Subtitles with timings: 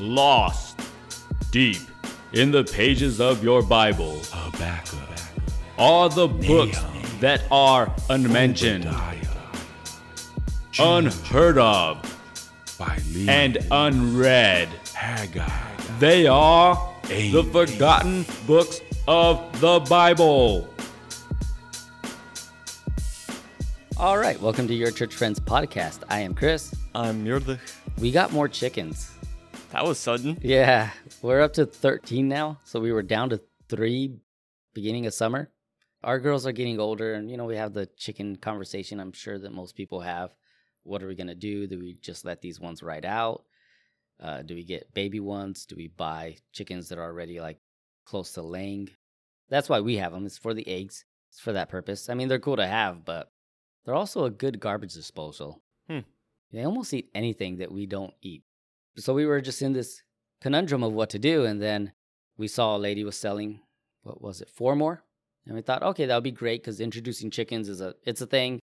[0.00, 0.80] lost
[1.50, 1.82] deep
[2.32, 4.98] in the pages of your Bible Habakkuk,
[5.78, 6.82] are the books
[7.20, 8.88] that are unmentioned,
[10.78, 12.04] unheard of,
[12.64, 14.68] Philemon, and unread.
[14.94, 15.48] Haggai.
[15.98, 20.72] They are the forgotten books of the Bible.
[23.96, 26.04] All right, welcome to Your Church Friends podcast.
[26.08, 26.74] I am Chris.
[26.94, 27.58] I'm Yurdlich.
[27.98, 29.12] We got more chickens.
[29.72, 30.36] That was sudden.
[30.42, 30.90] Yeah,
[31.22, 32.58] we're up to 13 now.
[32.64, 34.16] So we were down to three
[34.74, 35.48] beginning of summer.
[36.02, 39.38] Our girls are getting older, and you know, we have the chicken conversation I'm sure
[39.38, 40.30] that most people have.
[40.82, 41.68] What are we going to do?
[41.68, 43.44] Do we just let these ones ride out?
[44.18, 45.66] Uh, do we get baby ones?
[45.66, 47.58] Do we buy chickens that are already like
[48.04, 48.88] close to laying?
[49.50, 50.26] That's why we have them.
[50.26, 51.04] It's for the eggs.
[51.30, 52.08] It's for that purpose.
[52.08, 53.30] I mean, they're cool to have, but
[53.84, 55.62] they're also a good garbage disposal.
[55.88, 56.00] Hmm.
[56.52, 58.42] They almost eat anything that we don't eat.
[59.00, 60.02] So we were just in this
[60.40, 61.92] conundrum of what to do, and then
[62.36, 63.60] we saw a lady was selling
[64.02, 65.02] what was it four more,
[65.46, 68.26] and we thought, okay, that would be great because introducing chickens is a it's a
[68.26, 68.60] thing.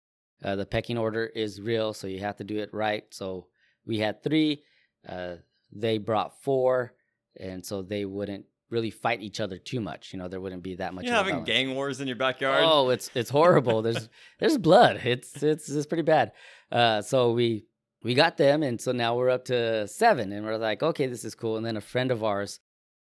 [0.44, 3.06] Uh, the pecking order is real, so you have to do it right.
[3.12, 3.48] So
[3.86, 4.64] we had three.
[5.08, 5.36] Uh,
[5.72, 6.94] they brought four,
[7.40, 10.14] and so they wouldn't really fight each other too much.
[10.14, 11.06] You know, there wouldn't be that much.
[11.06, 11.48] You're having balance.
[11.48, 12.64] gang wars in your backyard.
[12.64, 13.82] Oh, it's it's horrible.
[13.82, 14.10] There's
[14.40, 15.02] there's blood.
[15.04, 16.34] It's it's it's pretty bad.
[16.72, 17.66] Uh, so we
[18.04, 21.24] we got them, and so now we're up to seven, and we're like, okay, this
[21.24, 21.58] is cool.
[21.58, 22.60] And then a friend of ours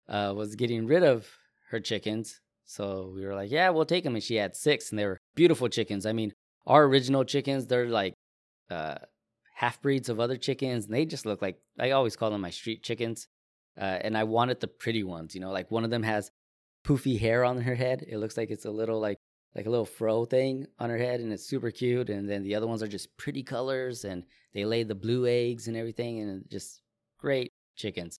[0.07, 1.27] uh, was getting rid of
[1.71, 4.15] her chickens, so we were like, yeah, we'll take them.
[4.15, 6.05] And she had six, and they were beautiful chickens.
[6.05, 6.33] I mean,
[6.67, 8.13] our original chickens, they're like
[8.69, 8.95] uh,
[9.55, 12.51] half breeds of other chickens, and they just look like I always call them my
[12.51, 13.27] street chickens.
[13.79, 16.29] Uh, and I wanted the pretty ones, you know, like one of them has
[16.85, 18.03] poofy hair on her head.
[18.07, 19.17] It looks like it's a little like
[19.55, 22.09] like a little fro thing on her head, and it's super cute.
[22.09, 25.67] And then the other ones are just pretty colors, and they lay the blue eggs
[25.67, 26.81] and everything, and just
[27.17, 28.17] great chickens.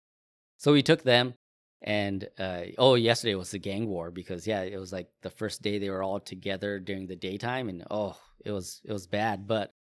[0.58, 1.34] So we took them,
[1.82, 5.62] and uh, oh, yesterday was the gang war because yeah, it was like the first
[5.62, 9.46] day they were all together during the daytime, and oh, it was it was bad.
[9.46, 9.72] But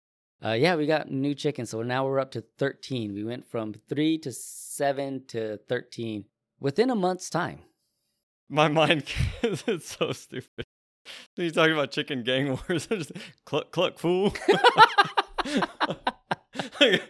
[0.44, 3.13] uh, yeah, we got new chickens, so now we're up to thirteen.
[3.13, 6.25] We went from three to seven to thirteen
[6.59, 7.59] within a month's time.
[8.50, 9.03] My mind
[9.44, 10.66] it's so stupid.
[11.38, 13.12] You talking about chicken gang wars, I'm just
[13.45, 14.34] cluck cluck fool.
[16.79, 17.01] Like,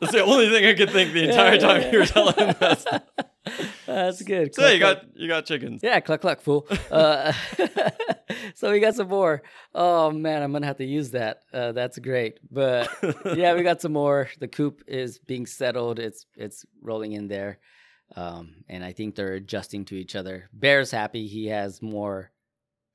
[0.00, 3.04] That's the only thing I could think the entire time you were telling that.
[3.86, 4.52] That's good.
[4.54, 5.02] So you Cluck, cluck.
[5.12, 5.80] got you got chickens.
[5.82, 6.66] Yeah, cluck cluck fool.
[6.90, 7.32] Uh,
[8.54, 9.42] so we got some more.
[9.74, 11.42] Oh man, I'm gonna have to use that.
[11.52, 12.38] Uh, that's great.
[12.50, 12.88] But
[13.36, 14.28] yeah, we got some more.
[14.40, 15.98] The coop is being settled.
[16.00, 17.58] It's it's rolling in there,
[18.16, 20.48] um, and I think they're adjusting to each other.
[20.52, 21.26] Bear's happy.
[21.26, 22.30] He has more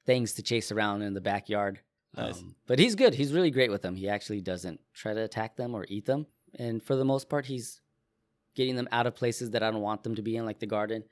[0.06, 1.80] things to chase around in the backyard.
[2.16, 2.38] Nice.
[2.38, 3.14] Um, but he's good.
[3.14, 3.96] He's really great with them.
[3.96, 6.26] He actually doesn't try to attack them or eat them,
[6.58, 7.82] and for the most part, he's
[8.56, 10.66] getting them out of places that I don't want them to be in, like the
[10.66, 11.04] garden.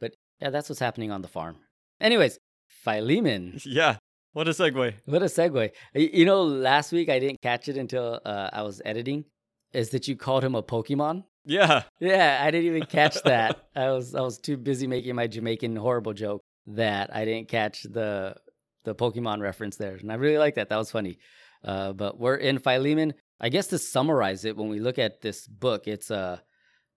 [0.00, 1.56] But yeah, that's what's happening on the farm.
[2.00, 3.58] Anyways, Philemon.
[3.66, 3.96] Yeah.
[4.32, 4.94] What a segue.
[5.04, 5.70] What a segue.
[5.94, 9.26] You know, last week I didn't catch it until uh, I was editing.
[9.74, 11.24] Is that you called him a Pokemon?
[11.44, 11.82] Yeah.
[12.00, 13.68] Yeah, I didn't even catch that.
[13.74, 17.82] I was I was too busy making my Jamaican horrible joke that I didn't catch
[17.82, 18.36] the
[18.84, 20.68] the Pokemon reference there, and I really like that.
[20.68, 21.18] That was funny.
[21.64, 23.14] Uh, but we're in Philemon.
[23.40, 26.38] I guess to summarize it, when we look at this book, it's uh,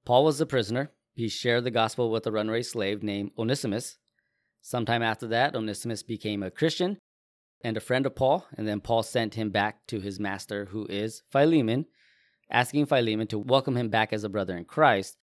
[0.05, 0.91] Paul was a prisoner.
[1.15, 3.97] He shared the gospel with a runaway slave named Onesimus.
[4.61, 6.97] Sometime after that, Onesimus became a Christian
[7.63, 10.85] and a friend of Paul, and then Paul sent him back to his master, who
[10.87, 11.85] is Philemon,
[12.49, 15.17] asking Philemon to welcome him back as a brother in Christ.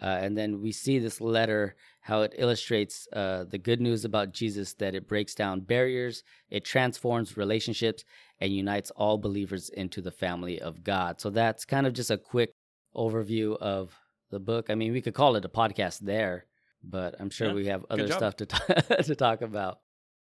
[0.00, 4.32] Uh, and then we see this letter, how it illustrates uh, the good news about
[4.32, 8.02] Jesus, that it breaks down barriers, it transforms relationships,
[8.40, 11.20] and unites all believers into the family of God.
[11.20, 12.54] So that's kind of just a quick
[12.96, 13.94] overview of
[14.30, 14.70] the book.
[14.70, 16.46] I mean, we could call it a podcast there,
[16.82, 19.78] but I'm sure Yeah, we have other stuff to, t- to talk about.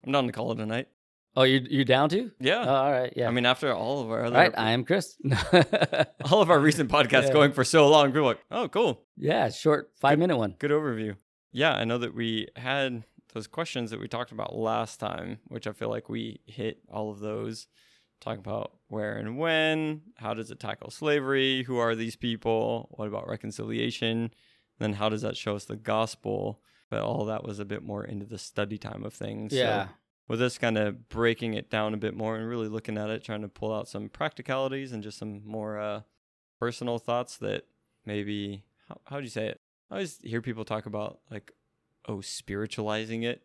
[0.05, 0.89] I'm down to call it a night.
[1.37, 2.31] Oh, you you down to?
[2.39, 2.65] Yeah.
[2.67, 3.13] Oh, all right.
[3.17, 3.27] Yeah.
[3.29, 4.55] I mean, after all of our all other right.
[4.57, 5.17] I am Chris.
[6.31, 7.33] all of our recent podcasts Yeah.
[7.33, 9.01] going for so long, people are like, oh, cool.
[9.17, 10.55] yeah, short five minute one.
[10.59, 11.17] Good overview.
[11.53, 15.67] Yeah, I know that we had those questions that we talked about last time, which
[15.67, 17.67] I feel like we hit all of those.
[18.21, 23.09] Talk about where and when, how does it tackle slavery, who are these people, what
[23.09, 24.31] about reconciliation,
[24.79, 26.61] then how does that show us the gospel?
[26.91, 29.53] But all that was a bit more into the study time of things.
[29.53, 29.89] So Yeah.
[30.29, 33.25] With this kind of breaking it down a bit more and really looking at it,
[33.25, 36.01] trying to pull out some practicalities and just some more uh,
[36.59, 37.67] personal thoughts that
[38.07, 39.61] maybe how how do you say it?
[39.91, 41.53] I always hear people talk about like,
[42.09, 43.43] oh, spiritualizing it.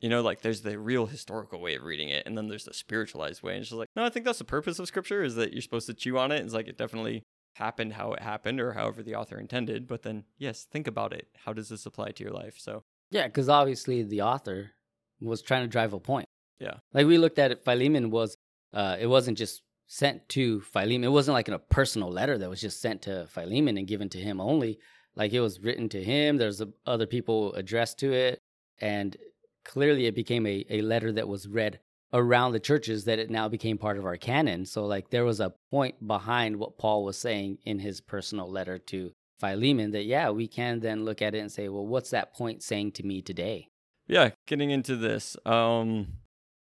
[0.00, 2.74] You know, like there's the real historical way of reading it, and then there's the
[2.74, 3.56] spiritualized way.
[3.56, 5.86] And she's like, no, I think that's the purpose of scripture is that you're supposed
[5.86, 6.42] to chew on it.
[6.44, 7.22] It's like it definitely
[7.56, 9.86] happened how it happened or however the author intended.
[9.86, 11.28] But then, yes, think about it.
[11.44, 12.54] How does this apply to your life?
[12.58, 14.72] So, Yeah, because obviously the author
[15.22, 16.26] was trying to drive a point.
[16.58, 16.74] Yeah.
[16.92, 18.36] Like we looked at it, Philemon was,
[18.72, 21.04] uh, it wasn't just sent to Philemon.
[21.04, 24.08] It wasn't like in a personal letter that was just sent to Philemon and given
[24.10, 24.78] to him only.
[25.14, 26.38] Like it was written to him.
[26.38, 28.38] There's a, other people addressed to it.
[28.80, 29.16] And
[29.64, 31.80] clearly it became a, a letter that was read
[32.12, 34.64] around the churches that it now became part of our canon.
[34.66, 38.78] So like there was a point behind what Paul was saying in his personal letter
[38.78, 42.34] to Philemon that yeah, we can then look at it and say, well, what's that
[42.34, 43.68] point saying to me today?
[44.06, 45.36] Yeah, getting into this.
[45.44, 46.18] Um,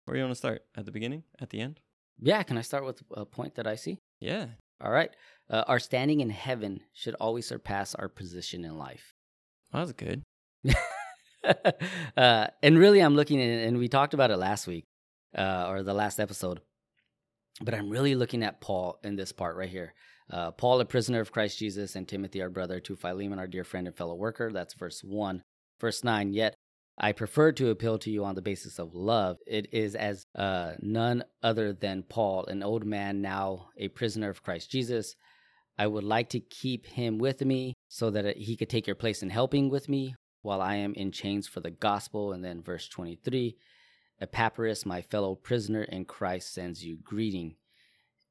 [0.05, 0.63] where do you want to start?
[0.77, 1.25] At the beginning?
[1.41, 1.81] At the end?
[2.19, 3.99] Yeah, can I start with a point that I see?
[4.21, 4.47] Yeah.
[4.83, 5.11] All right.
[5.49, 9.15] Uh, our standing in heaven should always surpass our position in life.
[9.73, 10.23] That was good.
[12.17, 14.85] uh, and really, I'm looking at and we talked about it last week
[15.37, 16.61] uh, or the last episode.
[17.63, 19.95] But I'm really looking at Paul in this part right here.
[20.31, 23.65] Uh, Paul, a prisoner of Christ Jesus, and Timothy, our brother, to Philemon, our dear
[23.65, 24.51] friend and fellow worker.
[24.53, 25.43] That's verse 1.
[25.81, 26.55] Verse 9, yet
[27.03, 29.39] I prefer to appeal to you on the basis of love.
[29.47, 34.43] It is as uh, none other than Paul, an old man now a prisoner of
[34.43, 35.17] Christ Jesus.
[35.79, 39.23] I would like to keep him with me so that he could take your place
[39.23, 42.35] in helping with me while I am in chains for the gospel.
[42.35, 43.57] And then verse 23
[44.21, 47.55] Epaphras, my fellow prisoner in Christ, sends you greeting.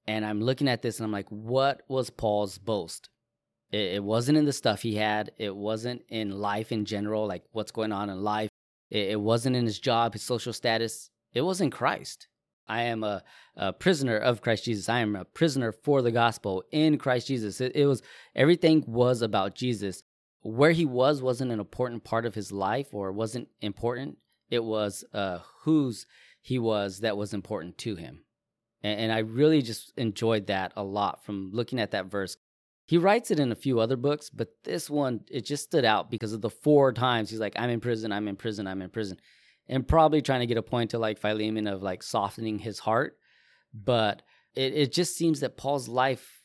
[0.06, 3.10] And I'm looking at this and I'm like, what was Paul's boast?
[3.72, 7.45] It, it wasn't in the stuff he had, it wasn't in life in general, like
[7.51, 8.50] what's going on in life.
[8.89, 11.09] It, it wasn't in his job, his social status.
[11.33, 12.27] It was in Christ.
[12.68, 13.24] I am a,
[13.57, 14.88] a, prisoner of Christ Jesus.
[14.88, 17.59] I am a prisoner for the gospel in Christ Jesus.
[17.59, 18.03] It, it, was
[18.36, 20.03] everything was about Jesus.
[20.41, 24.18] Where he was wasn't an important part of his life or wasn't important.
[24.50, 26.06] It was uh, whose
[26.41, 28.21] he was that was important to him.
[28.83, 32.38] And, and I really just enjoyed that a lot from looking at that verse.
[32.89, 36.09] He writes it in a few other books, but this one, it just stood out
[36.09, 38.89] because of the four times he's like, I'm in prison, I'm in prison, I'm in
[38.89, 39.19] prison
[39.69, 43.15] and probably trying to get a point to like Philemon of like softening his heart.
[43.74, 44.24] But
[44.56, 46.41] it, it just seems that Paul's life,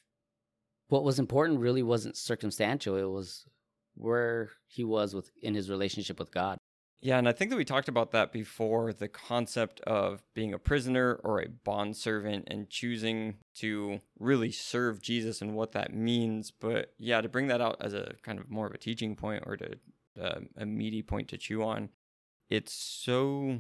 [0.88, 2.96] what was important really wasn't circumstantial.
[2.96, 3.46] It was
[3.94, 6.58] where he was with in his relationship with God.
[7.00, 10.58] Yeah, and I think that we talked about that before the concept of being a
[10.58, 16.50] prisoner or a bondservant and choosing to really serve Jesus and what that means.
[16.50, 19.43] But yeah, to bring that out as a kind of more of a teaching point
[19.46, 19.76] or to
[20.19, 21.91] uh, a meaty point to chew on,
[22.49, 23.58] it's so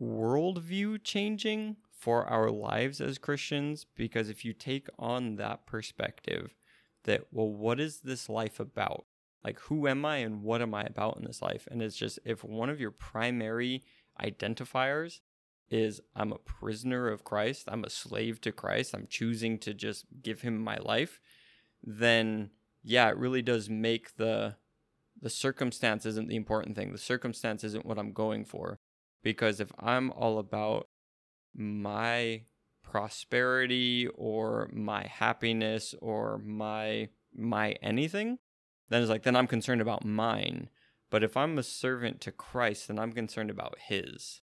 [0.00, 6.56] worldview changing for our lives as Christians because if you take on that perspective
[7.04, 9.04] that, well, what is this life about?
[9.44, 11.66] Like, who am I and what am I about in this life?
[11.70, 13.82] And it's just if one of your primary
[14.20, 15.20] identifiers
[15.68, 20.04] is I'm a prisoner of Christ, I'm a slave to Christ, I'm choosing to just
[20.22, 21.20] give him my life,
[21.82, 22.50] then
[22.84, 24.56] yeah, it really does make the
[25.20, 26.92] the circumstance isn't the important thing.
[26.92, 28.80] The circumstance isn't what I'm going for.
[29.22, 30.88] Because if I'm all about
[31.54, 32.42] my
[32.82, 38.38] prosperity or my happiness or my my anything,
[38.92, 40.68] then it's like then I'm concerned about mine.
[41.10, 44.40] But if I'm a servant to Christ, then I'm concerned about his.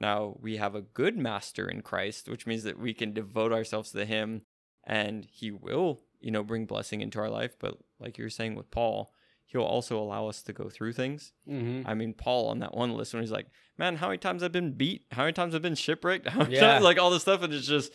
[0.00, 3.90] Now, we have a good master in Christ, which means that we can devote ourselves
[3.92, 4.42] to him
[4.84, 8.54] and he will, you know, bring blessing into our life, but like you were saying
[8.54, 9.12] with Paul,
[9.46, 11.32] he'll also allow us to go through things.
[11.48, 11.88] Mm-hmm.
[11.88, 14.52] I mean, Paul on that one list when he's like, "Man, how many times I've
[14.52, 15.04] been beat?
[15.12, 16.28] How many times I've been shipwrecked?
[16.28, 16.60] How many Yeah.
[16.60, 17.92] times, like all this stuff?" And it's just,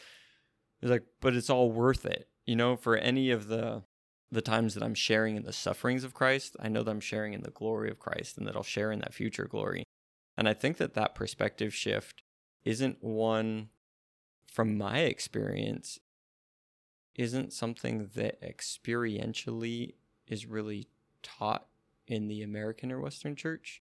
[0.82, 3.84] it's like, but it's all worth it, you know, for any of the
[4.32, 6.56] the times that I'm sharing in the sufferings of Christ.
[6.60, 9.00] I know that I'm sharing in the glory of Christ, and that I'll share in
[9.00, 9.84] that future glory.
[10.38, 12.24] And I think that that perspective shift
[12.64, 13.70] isn't one
[14.52, 16.00] from my experience
[17.16, 19.94] isn't something that experientially
[20.28, 20.88] is really
[21.22, 21.68] taught
[22.08, 23.82] in the American or Western church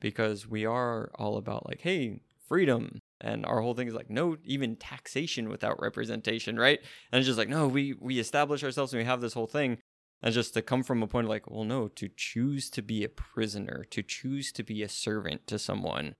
[0.00, 2.98] because we are all about like, hey, freedom.
[3.22, 6.80] And our whole thing is like, no, even taxation without representation, right?
[7.12, 9.78] And it's just like, no, we we establish ourselves and we have this whole thing.
[10.22, 13.02] And just to come from a point of like, well, no, to choose to be
[13.04, 16.14] a prisoner, to choose to be a servant to someone,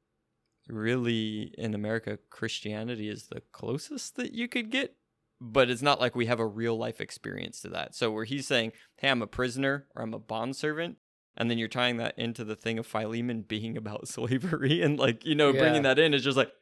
[0.69, 4.97] really in America, Christianity is the closest that you could get
[5.45, 7.97] but it's not like we have a real life experience to that.
[7.97, 10.99] So where he's saying, "Hey, I'm a prisoner or I'm a bond servant
[11.37, 15.25] and then you're tying that into the thing of Philemon being about slavery and like
[15.27, 15.59] you know Yeah.
[15.59, 16.53] bringing that in is just like,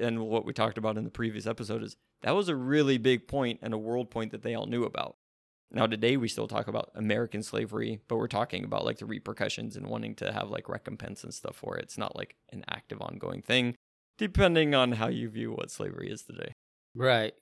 [0.00, 3.28] and what we talked about in the previous episode is that was a really big
[3.28, 5.16] point and a world point that they all knew about.
[5.70, 9.76] Now today we still talk about American slavery, but we're talking about like the repercussions
[9.76, 11.84] and wanting to have like recompense and stuff for it.
[11.84, 13.76] It's not like an active ongoing thing,
[14.18, 16.54] depending on how you view what slavery is today.
[16.94, 17.34] Right.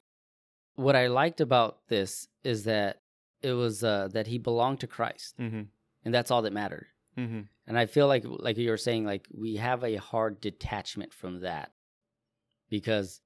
[0.77, 3.00] What I liked about this is that
[3.43, 5.62] it was uh, that he belonged to Christ, Mm-hmm.
[6.05, 6.87] and that's all that mattered.
[7.17, 7.41] Mm-hmm.
[7.67, 11.41] And I feel like, like you were saying, like we have a hard detachment from
[11.41, 11.73] that
[12.68, 13.20] because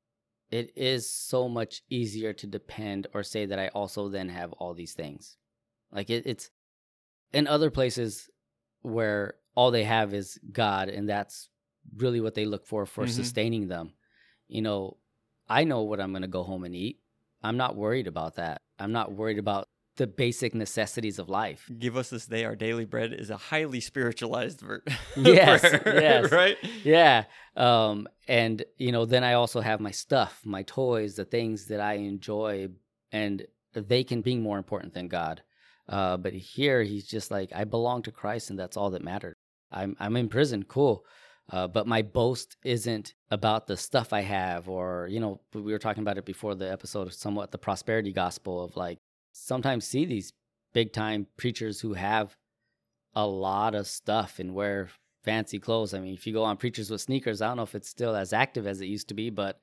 [0.51, 4.75] it is so much easier to depend or say that I also then have all
[4.75, 5.37] these things.
[5.91, 6.51] Like it, it's
[7.33, 8.29] in other places
[8.83, 11.49] where all they have is God, and that's
[11.97, 13.11] really what they look for for Mhm.
[13.11, 13.95] sustaining them.
[14.49, 14.99] You know,
[15.49, 17.01] I know what I'm going to go home and eat.
[17.43, 18.63] I'm not worried about that.
[18.79, 21.71] I'm not worried about the basic necessities of life.
[21.79, 24.83] Give us this day our daily bread is a highly spiritualized ver-
[25.17, 26.33] Yes, prayer, yes.
[26.33, 26.57] right?
[26.83, 27.25] yeah
[27.57, 31.81] um and you know then i also have my stuff my toys the things that
[31.81, 32.67] i enjoy
[33.13, 35.43] and they can be more important than god
[35.91, 39.37] uh but here he's just like i belong to christ and that's all that mattered
[39.71, 41.05] i'm i'm in prison cool
[41.51, 45.79] uh, but my boast isn't about the stuff I have, or you know, we were
[45.79, 49.01] talking about it before the episode, somewhat the prosperity gospel of like
[49.33, 50.33] sometimes see these
[50.73, 52.37] big time preachers who have
[53.15, 54.89] a lot of stuff and wear
[55.23, 55.95] fancy clothes.
[55.95, 58.17] I mean, if you go on Preachers with Sneakers, I don't know if it's still
[58.17, 59.61] as active as it used to be, but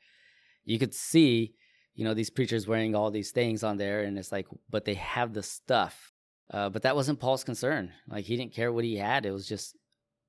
[0.66, 1.54] you could see,
[1.96, 4.94] you know, these preachers wearing all these things on there, and it's like, but they
[4.96, 6.12] have the stuff.
[6.52, 7.92] Uh, but that wasn't Paul's concern.
[8.08, 9.26] Like he didn't care what he had.
[9.26, 9.76] It was just,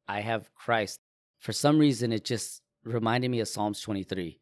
[0.09, 1.01] I have Christ.
[1.39, 4.39] For some reason, it just reminded me of Psalms 23.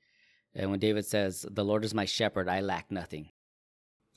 [0.55, 3.29] And when David says, The Lord is my shepherd, I lack nothing.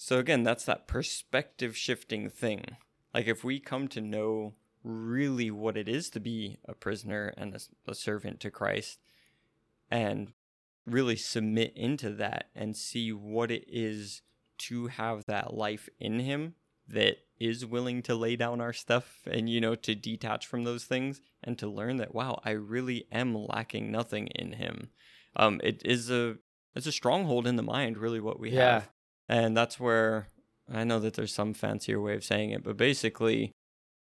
[0.03, 2.75] So again, that's that perspective shifting thing.
[3.13, 7.53] Like if we come to know really what it is to be a prisoner and
[7.53, 8.97] a, a servant to Christ
[9.91, 10.33] and
[10.87, 14.23] really submit into that and see what it is
[14.57, 16.55] to have that life in him
[16.87, 20.85] that is willing to lay down our stuff and you know to detach from those
[20.85, 24.89] things and to learn that wow i really am lacking nothing in him
[25.35, 26.37] um it is a
[26.75, 28.73] it's a stronghold in the mind really what we Yeah.
[28.73, 28.89] have
[29.37, 30.27] and that's where
[30.71, 33.51] i know that there's some fancier way of saying it but basically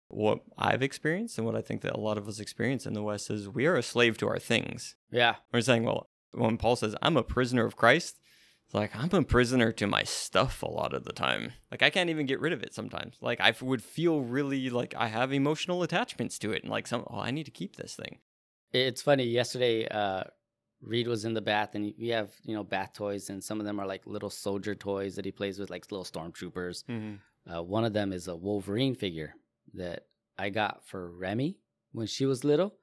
[0.07, 3.03] what i've experienced and what i think that a lot of us experience in the
[3.03, 5.35] west is we are a slave to our things Yeah.
[5.53, 8.19] we're saying, well, when Paul says, I'm a prisoner of Christ,
[8.65, 11.53] it's like I'm a prisoner to my stuff a lot of the time.
[11.71, 13.15] Like I can't even get rid of it sometimes.
[13.19, 17.03] Like I would feel really like I have emotional attachments to it and like some,
[17.09, 18.19] oh, I need to keep this thing.
[18.71, 19.23] It's funny.
[19.23, 20.25] Yesterday, uh,
[20.81, 23.65] Reed was in the bath, and we have you know bath toys, and some of
[23.65, 26.83] them are like little soldier toys that he plays with, like little stormtroopers.
[26.85, 27.51] Mm-hmm.
[27.51, 29.33] Uh, one of them is a Wolverine figure
[29.73, 30.05] that
[30.37, 31.57] I got for Remy
[31.91, 32.75] when she was little,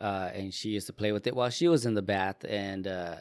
[0.00, 2.44] uh, and she used to play with it while she was in the bath.
[2.48, 3.16] And uh,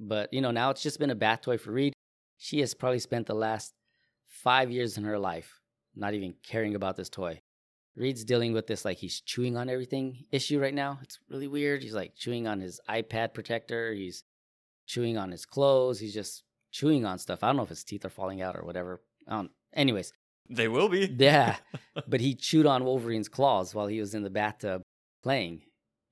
[0.00, 1.92] but you know now it's just been a bath toy for Reed.
[2.38, 3.74] She has probably spent the last
[4.26, 5.60] five years in her life
[5.96, 7.40] not even caring about this toy.
[7.96, 10.98] Reed's dealing with this like he's chewing on everything issue right now.
[11.02, 11.82] It's really weird.
[11.82, 13.92] He's like chewing on his iPad protector.
[13.92, 14.24] He's
[14.86, 16.00] chewing on his clothes.
[16.00, 17.42] He's just chewing on stuff.
[17.42, 19.00] I don't know if his teeth are falling out or whatever.
[19.28, 20.12] Um, anyways,
[20.50, 21.06] They will be.
[21.18, 21.56] yeah,
[22.08, 24.82] but he chewed on Wolverine's claws while he was in the bathtub
[25.22, 25.62] playing,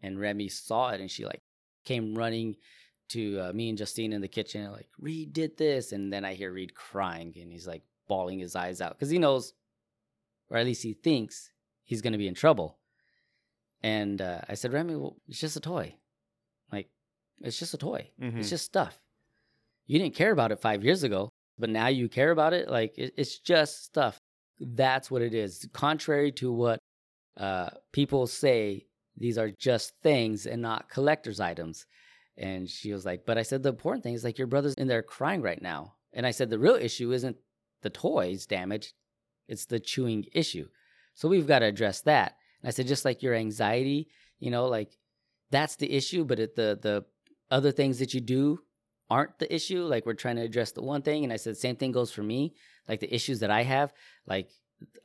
[0.00, 1.40] and Remy saw it, and she like
[1.84, 2.56] came running
[3.10, 6.34] to uh, me and Justine in the kitchen, like Reed did this, and then I
[6.34, 9.52] hear Reed crying, and he's like bawling his eyes out because he knows,
[10.48, 11.50] or at least he thinks
[11.84, 12.78] he's gonna be in trouble.
[13.82, 15.94] And uh, I said, Remy, well, it's just a toy,
[16.70, 16.88] like
[17.40, 18.10] it's just a toy.
[18.20, 18.38] Mhm.
[18.38, 19.00] It's just stuff.
[19.86, 22.68] You didn't care about it five years ago, but now you care about it.
[22.68, 24.18] Like it, it's just stuff.
[24.60, 25.68] That's what it is.
[25.72, 26.78] Contrary to what
[27.36, 28.86] uh, people say,
[29.16, 31.84] these are just things and not collector's items.
[32.36, 34.86] And she was like, but I said the important thing is like your brother's in
[34.86, 35.94] there crying right now.
[36.12, 37.36] And I said the real issue isn't
[37.82, 38.92] the toys damaged,
[39.48, 40.68] it's the chewing issue.
[41.14, 42.36] So we've got to address that.
[42.62, 44.90] And I said just like your anxiety, you know, like
[45.50, 47.04] that's the issue, but it, the the
[47.50, 48.60] other things that you do
[49.10, 49.84] aren't the issue.
[49.84, 52.22] Like we're trying to address the one thing, and I said same thing goes for
[52.22, 52.54] me.
[52.88, 53.92] Like the issues that I have,
[54.26, 54.50] like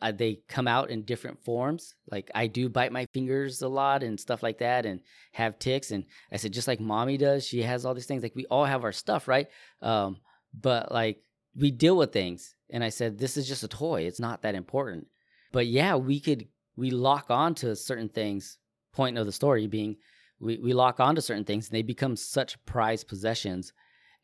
[0.01, 1.95] uh, they come out in different forms.
[2.09, 5.01] Like I do bite my fingers a lot and stuff like that, and
[5.33, 5.91] have ticks.
[5.91, 8.23] And I said just like mommy does, she has all these things.
[8.23, 9.47] Like we all have our stuff, right?
[9.81, 10.17] Um,
[10.53, 11.21] but like
[11.55, 12.55] we deal with things.
[12.69, 14.03] And I said this is just a toy.
[14.03, 15.07] It's not that important.
[15.51, 18.57] But yeah, we could we lock on to certain things.
[18.93, 19.97] Point of the story being
[20.39, 23.73] we, we lock on to certain things and they become such prized possessions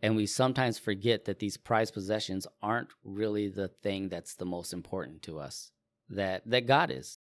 [0.02, 4.74] and we sometimes forget that these prized possessions aren't really the thing that's the most
[4.74, 5.72] important to us
[6.10, 7.18] that that god is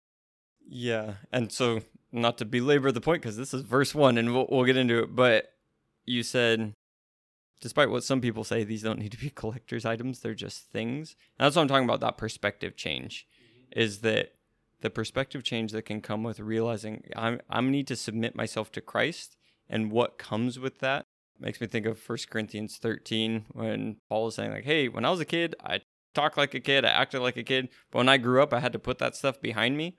[0.69, 1.15] Yeah.
[1.33, 1.81] And so,
[2.11, 5.03] not to belabor the point, because this is verse one and we'll, we'll get into
[5.03, 5.53] it, but
[6.05, 6.75] you said,
[7.61, 11.17] despite what some people say, these don't need to be collector's items, they're just things.
[11.39, 13.27] And that's what I'm talking about that perspective change
[13.75, 14.35] is that
[14.81, 18.81] the perspective change that can come with realizing I'm, I need to submit myself to
[18.81, 19.37] Christ
[19.69, 21.07] and what comes with that
[21.41, 25.11] makes me think of 1 Corinthians 13 when Paul is saying, like, hey, when I
[25.11, 25.81] was a kid, I
[26.15, 27.69] talked like a kid, I acted like a kid.
[27.91, 29.97] But when I grew up, I had to put that stuff behind me.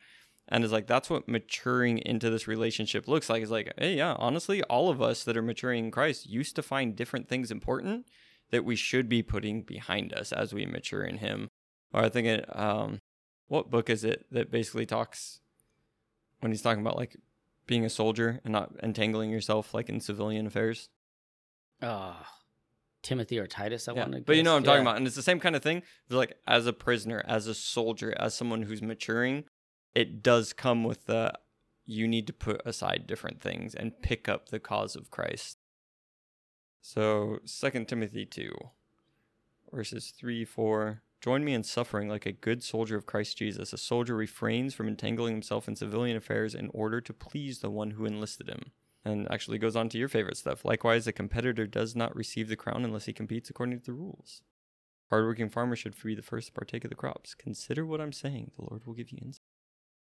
[0.47, 3.41] And it's like that's what maturing into this relationship looks like.
[3.41, 6.63] It's like, hey, yeah, honestly, all of us that are maturing in Christ used to
[6.63, 8.07] find different things important
[8.51, 11.49] that we should be putting behind us as we mature in Him.
[11.93, 12.99] Or I think it, um,
[13.53, 15.39] what book is it that basically talks
[16.39, 17.15] when he's talking about like
[17.67, 20.89] being a soldier and not entangling yourself like in civilian affairs?
[21.79, 22.15] Oh,
[23.03, 24.21] Timothy or Titus, I Yeah, want to.
[24.21, 24.97] But you know what I'm talking about.
[24.97, 25.83] And it's the same kind of thing.
[26.07, 29.43] It's like as a prisoner, as a soldier, as someone who's maturing,
[29.93, 31.31] it does come with the
[31.85, 35.59] you need to put aside different things and pick up the cause of Christ.
[36.81, 38.55] So Second Timothy two,
[39.71, 41.03] verses three, four.
[41.23, 43.71] Join me in suffering like a good soldier of Christ Jesus.
[43.71, 47.91] A soldier refrains from entangling himself in civilian affairs in order to please the one
[47.91, 48.73] who enlisted him.
[49.05, 50.65] And actually goes on to your favorite stuff.
[50.65, 54.41] Likewise, a competitor does not receive the crown unless he competes according to the rules.
[55.09, 57.35] Hardworking farmers should be the first to partake of the crops.
[57.35, 58.51] Consider what I'm saying.
[58.57, 59.39] The Lord will give you insight.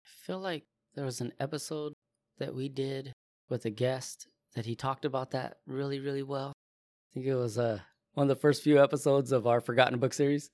[0.03, 0.63] I feel like
[0.95, 1.93] there was an episode
[2.39, 3.13] that we did
[3.47, 6.51] with a guest that he talked about that really, really well.
[6.51, 7.77] I think it was uh,
[8.15, 10.49] one of the first few episodes of our Forgotten Book series.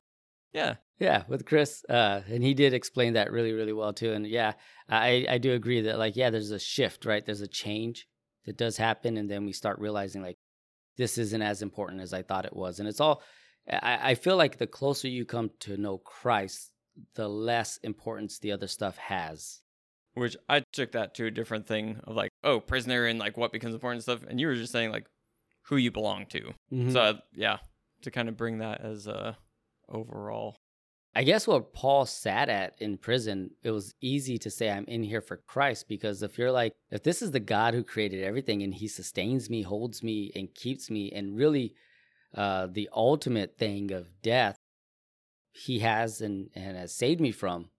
[0.54, 0.76] Yeah.
[1.00, 4.14] Yeah, with Chris, uh, and he did explain that really, really well too.
[4.14, 4.54] And yeah,
[4.90, 7.24] I I do agree that like yeah, there's a shift, right?
[7.24, 8.08] There's a change
[8.48, 10.38] that does happen, and then we start realizing like
[10.98, 13.22] this isn't as important as I thought it was, and it's all.
[13.70, 16.72] I, I feel like the closer you come to know Christ,
[17.14, 19.62] the less importance the other stuff has.
[20.16, 23.52] Which I took that to a different thing of like, oh, prisoner and like what
[23.52, 24.22] becomes important stuff.
[24.28, 25.06] And you were just saying like
[25.68, 26.54] who you belong to.
[26.74, 26.92] Mhm.
[26.92, 27.58] So yeah,
[28.02, 29.38] to kind of bring that as a
[29.90, 30.58] overall.
[31.16, 35.02] I guess what Paul sat at in prison, it was easy to say I'm in
[35.02, 38.62] here for Christ because if you're like, if this is the God who created everything
[38.62, 41.74] and he sustains me, holds me, and keeps me, and really
[42.36, 44.60] uh, the ultimate thing of death,
[45.52, 47.70] he has and, and has saved me from,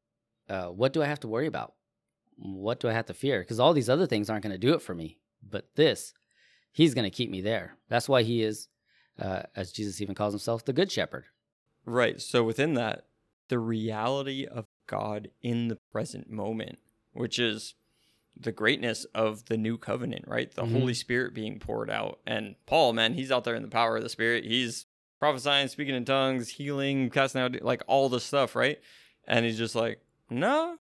[0.49, 1.75] uh, what do I have to worry about?
[2.37, 3.41] What do I have to fear?
[3.41, 5.21] Because all these other things aren't going to do it for me.
[5.49, 6.13] But this,
[6.73, 7.77] he's going to keep me there.
[7.89, 8.67] That's why he is,
[9.21, 11.27] uh, as Jesus even calls himself, the good shepherd.
[11.89, 12.21] Right.
[12.21, 13.07] So within that,
[13.49, 16.79] the reality of God in the present moment,
[17.13, 17.75] which is
[18.39, 20.51] the greatness of the new covenant, right?
[20.55, 20.73] The Mhm.
[20.73, 22.21] Holy Spirit being poured out.
[22.27, 24.45] And Paul, man, he's out there in the power of the Spirit.
[24.45, 24.87] He's
[25.19, 28.79] prophesying, speaking in tongues, healing, casting out like all the stuff, right?
[29.27, 30.79] And he's just like, "No.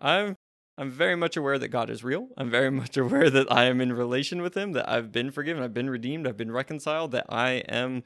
[0.00, 0.36] I'm
[0.78, 2.28] I'm very much aware that God is real.
[2.36, 5.62] I'm very much aware that I am in relation with him, that I've been forgiven,
[5.62, 8.02] I've been redeemed, I've been reconciled, that I am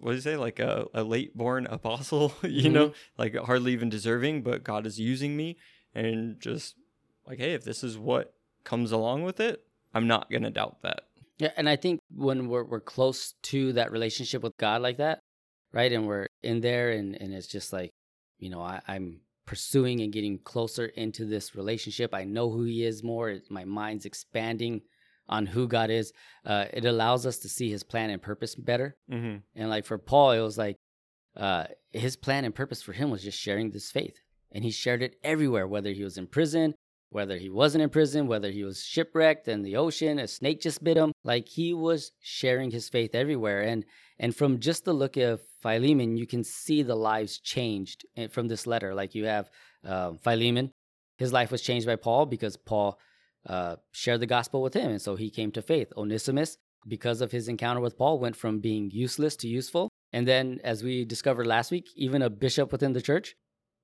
[0.00, 2.72] what do you say like a, a late born apostle you mm-hmm.
[2.72, 5.56] know like hardly even deserving but god is using me
[5.94, 6.74] and just
[7.26, 8.34] like hey if this is what
[8.64, 11.04] comes along with it i'm not gonna doubt that
[11.40, 15.20] Yeah, and I think when we're we're close to that relationship with God like that,
[15.72, 15.90] right?
[15.90, 17.92] And we're in there and, and it's just like,
[18.38, 22.12] you know, I, I'm pursuing and getting closer into this relationship.
[22.12, 23.38] I know who he is more.
[23.48, 24.82] My mind's expanding
[25.30, 26.12] on who God is.
[26.44, 28.96] Uh, it allows us to see his plan and purpose better.
[29.10, 29.38] mm-hmm.
[29.54, 30.76] And like for Paul, it was like
[31.36, 34.18] uh, his plan and purpose for him was just sharing this faith.
[34.52, 36.74] And he shared it everywhere, whether he was in prison,
[37.10, 40.82] whether he wasn't in prison, whether he was shipwrecked in the ocean, a snake just
[40.82, 41.12] bit him.
[41.22, 43.62] Like he was sharing his faith everywhere.
[43.62, 43.84] And
[44.18, 48.48] and from just the look of Philemon, you can see the lives changed eh, from
[48.48, 48.94] this letter.
[48.94, 49.50] Like you have
[49.84, 50.72] um, Philemon,
[51.16, 52.98] his life was changed by Paul because Paul
[53.46, 54.90] uh, shared the gospel with him.
[54.90, 55.92] And so he came to faith.
[55.96, 59.88] Onesimus, because of his encounter with Paul, went from being useless to useful.
[60.12, 63.36] And then, as we discovered last week, even a bishop within the church,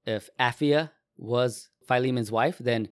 [0.05, 2.89] if Apphia was Philemon's wife, then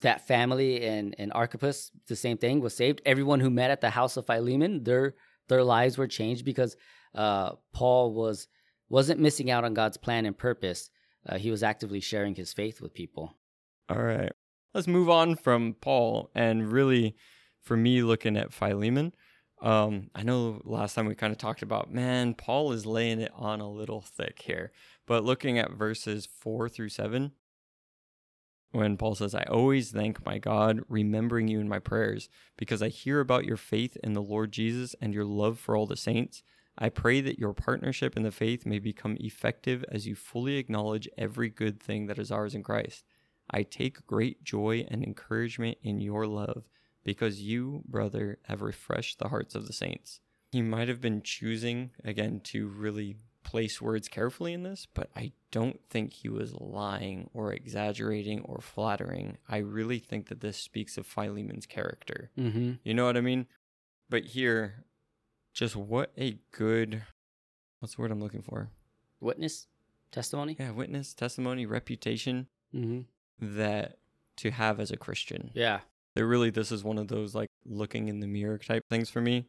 [0.00, 3.02] that family and, and Archippus, the same thing, was saved.
[3.04, 5.14] Everyone who met at the house of Philemon, their
[5.48, 6.76] their lives were changed because
[7.14, 8.48] uh, Paul was
[8.88, 10.90] wasn't missing out on God's plan and purpose.
[11.28, 13.36] Uh, he was actively sharing his faith with people.
[13.88, 14.32] all right
[14.74, 17.14] let's move on from paul and really
[17.60, 19.12] for me looking at philemon
[19.60, 23.32] um, i know last time we kind of talked about man paul is laying it
[23.34, 24.72] on a little thick here
[25.06, 27.32] but looking at verses 4 through 7
[28.70, 32.88] when Paul says, I always thank my God, remembering you in my prayers, because I
[32.88, 36.42] hear about your faith in the Lord Jesus and your love for all the saints.
[36.76, 41.08] I pray that your partnership in the faith may become effective as you fully acknowledge
[41.16, 43.04] every good thing that is ours in Christ.
[43.50, 46.64] I take great joy and encouragement in your love,
[47.04, 50.20] because you, brother, have refreshed the hearts of the saints.
[50.52, 55.32] He might have been choosing, again, to really place words carefully in this, but I
[55.50, 59.38] don't think he was lying or exaggerating or flattering.
[59.48, 62.30] I really think that this speaks of Philemon's character.
[62.38, 62.72] Mm-hmm.
[62.82, 63.46] You know what I mean?
[64.10, 64.84] But here,
[65.54, 67.02] just what a good
[67.80, 68.70] what's the word I'm looking for?
[69.20, 69.66] Witness.
[70.10, 70.56] testimony.
[70.58, 73.00] yeah, witness, testimony, reputation Mm-hmm.
[73.40, 73.98] That
[74.38, 75.50] to have as a Christian.
[75.54, 75.80] Yeah.
[76.14, 79.20] That really this is one of those like looking in the mirror type things for
[79.20, 79.46] me.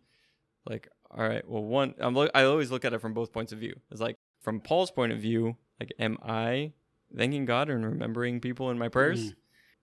[0.67, 3.51] Like, all right, well, one, I'm lo- I always look at it from both points
[3.51, 3.79] of view.
[3.89, 6.73] It's like from Paul's point of view, like, am I
[7.15, 9.31] thanking God and remembering people in my prayers?
[9.31, 9.35] Mm.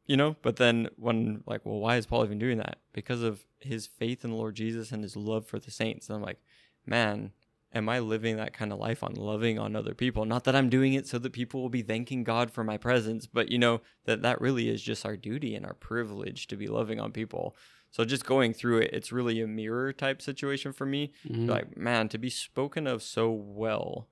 [0.07, 2.79] You know, but then when like, well, why is Paul even doing that?
[2.92, 6.09] Because of his faith in the Lord Jesus and his love for the saints.
[6.09, 6.38] And I'm like,
[6.87, 7.33] man,
[7.77, 10.25] am I living that kind of life on loving on other people?
[10.25, 13.27] Not that I'm doing it so that people will be thanking God for my presence,
[13.27, 16.67] but you know that that really is just our duty and our privilege to be
[16.67, 17.55] loving on people.
[17.91, 21.12] So just going through it, it's really a mirror type situation for me.
[21.29, 21.49] Mhm.
[21.49, 24.09] Like, man, to be spoken of so well,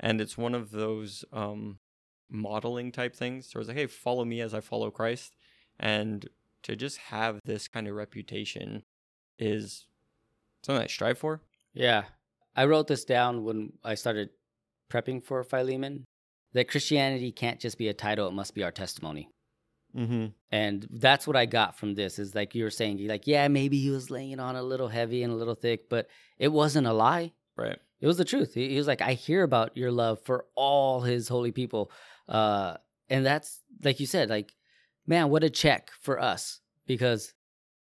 [0.00, 1.78] and it's one of those um,
[2.30, 3.50] modeling type things.
[3.50, 5.34] So it's like, hey, follow me as I follow Christ,
[5.78, 6.28] and
[6.62, 8.82] to just have this kind of reputation
[9.38, 9.86] is
[10.62, 11.42] something I strive for.
[11.72, 12.04] Yeah.
[12.58, 14.30] I wrote this down when I started
[14.90, 16.04] prepping for Philemon
[16.54, 19.28] that Christianity can't just be a title, it must be our testimony.
[19.96, 20.26] Mm-hmm.
[20.50, 23.78] And that's what I got from this is like you were saying, like, yeah, maybe
[23.78, 26.88] he was laying it on a little heavy and a little thick, but it wasn't
[26.88, 27.30] a lie.
[27.56, 27.78] Right.
[28.00, 28.54] It was the truth.
[28.54, 31.92] He, he was like, I hear about your love for all his holy people.
[32.28, 32.74] Uh,
[33.08, 34.50] and that's like you said, like,
[35.06, 37.34] man, what a check for us because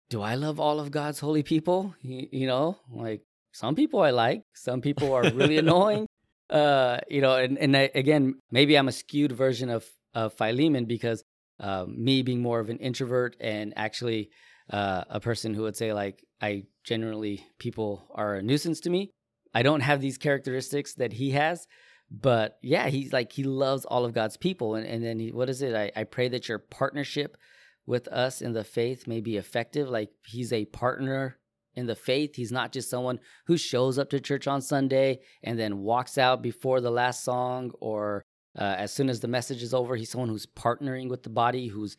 [0.10, 1.95] do I love all of God's holy people?
[2.02, 6.07] You, you know, like some people I like, some people are really annoying.
[6.49, 10.85] Uh, you know, and, and I, again, maybe I'm a skewed version of, of Philemon
[10.85, 11.23] because
[11.59, 14.29] uh, me being more of an introvert and actually
[14.69, 19.11] uh, a person who would say like I generally people are a nuisance to me.
[19.53, 21.67] I don't have these characteristics that he has,
[22.09, 25.49] but yeah, he's like he loves all of God's people, and and then he, what
[25.49, 25.75] is it?
[25.75, 27.37] I, I pray that your partnership
[27.85, 29.89] with us in the faith may be effective.
[29.89, 31.37] Like he's a partner
[31.75, 32.36] in the faith.
[32.36, 36.41] He's not just someone who shows up to church on Sunday and then walks out
[36.41, 38.23] before the last song or
[38.57, 39.95] uh, as soon as the message is over.
[39.95, 41.97] He's someone who's partnering with the body, who's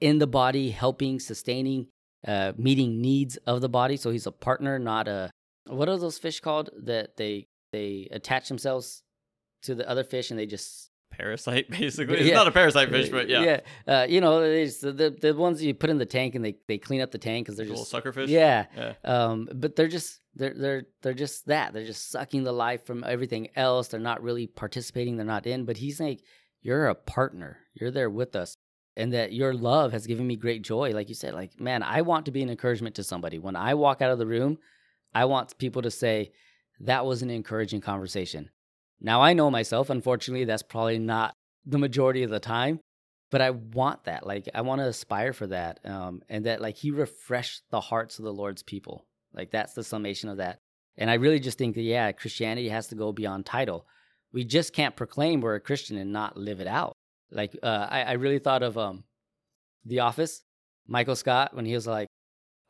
[0.00, 1.88] in the body, helping, sustaining,
[2.26, 3.96] uh, meeting needs of the body.
[3.96, 5.30] So he's a partner, not a
[5.66, 9.02] what are those fish called that they they attach themselves
[9.62, 10.89] to the other fish and they just
[11.20, 12.18] Parasite, basically.
[12.18, 12.34] It's Yeah.
[12.36, 13.42] not a parasite fish, but yeah.
[13.42, 13.60] yeah,
[14.02, 16.78] uh, you know, the, the the ones you put in the tank and they they
[16.78, 18.30] clean up the tank because they're Like a little just sucker fish.
[18.30, 18.66] yeah.
[18.76, 18.94] Yeah.
[19.04, 21.72] Um, but they're just they're they're they're just that.
[21.74, 23.88] They're just sucking the life from everything else.
[23.88, 25.16] They're not really participating.
[25.16, 25.64] They're not in.
[25.64, 26.20] But he's like,
[26.62, 27.58] you're a partner.
[27.74, 28.56] You're there with us,
[28.96, 30.92] and that your love has given me great joy.
[30.92, 33.38] Like you said, like man, I want to be an encouragement to somebody.
[33.38, 34.56] When I walk out of the room,
[35.14, 36.32] I want people to say
[36.80, 38.48] that was an encouraging conversation.
[39.00, 39.90] Now I know myself.
[39.90, 41.34] Unfortunately, that's probably not
[41.64, 42.80] the majority of the time
[43.30, 44.26] but I want that.
[44.26, 45.80] Like I want to aspire for that.
[45.84, 49.06] Um, and that like he refreshed the hearts of the Lord's people.
[49.32, 50.58] Like that's the summation of that.
[50.96, 53.86] And I really just think that yeah, Christianity has to go beyond title.
[54.32, 56.92] We just can't proclaim we're a Christian and not live it out.
[57.30, 59.04] Like uh, I, I really thought of um,
[59.84, 60.42] The Office,
[60.86, 62.08] Michael Scott when he was like,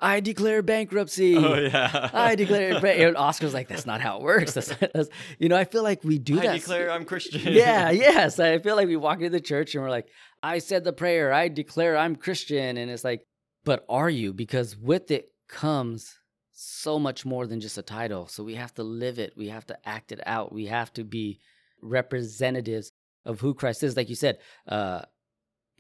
[0.01, 2.11] "I declare bankruptcy." Oh yeah.
[2.13, 5.09] I declare, ban-" and Oscar's like, "That's not how it works." That's, that's,
[5.39, 6.51] you know, I feel like we do I that.
[6.51, 7.41] I declare I'm Christian.
[7.53, 8.39] yeah, yes.
[8.39, 10.09] I feel like we walk into the church and we're like,
[10.43, 12.77] I said the prayer, I declare I'm Christian.
[12.77, 13.27] And it's like,
[13.65, 14.33] but are you?
[14.33, 16.19] Because with it comes
[16.53, 18.27] so much more than just a title.
[18.27, 21.05] So we have to live it, we have to act it out, we have to
[21.05, 21.41] be
[21.83, 22.93] representatives
[23.25, 23.97] of who Christ is.
[23.97, 25.03] Like you said, uh,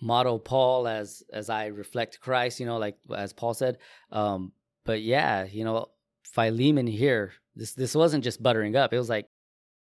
[0.01, 3.79] model Paul as as I reflect Christ, you know, like as Paul said.
[4.11, 4.53] Um,
[4.85, 5.87] but yeah, you know,
[6.25, 8.93] Philemon here, this this wasn't just buttering up.
[8.93, 9.27] It was like,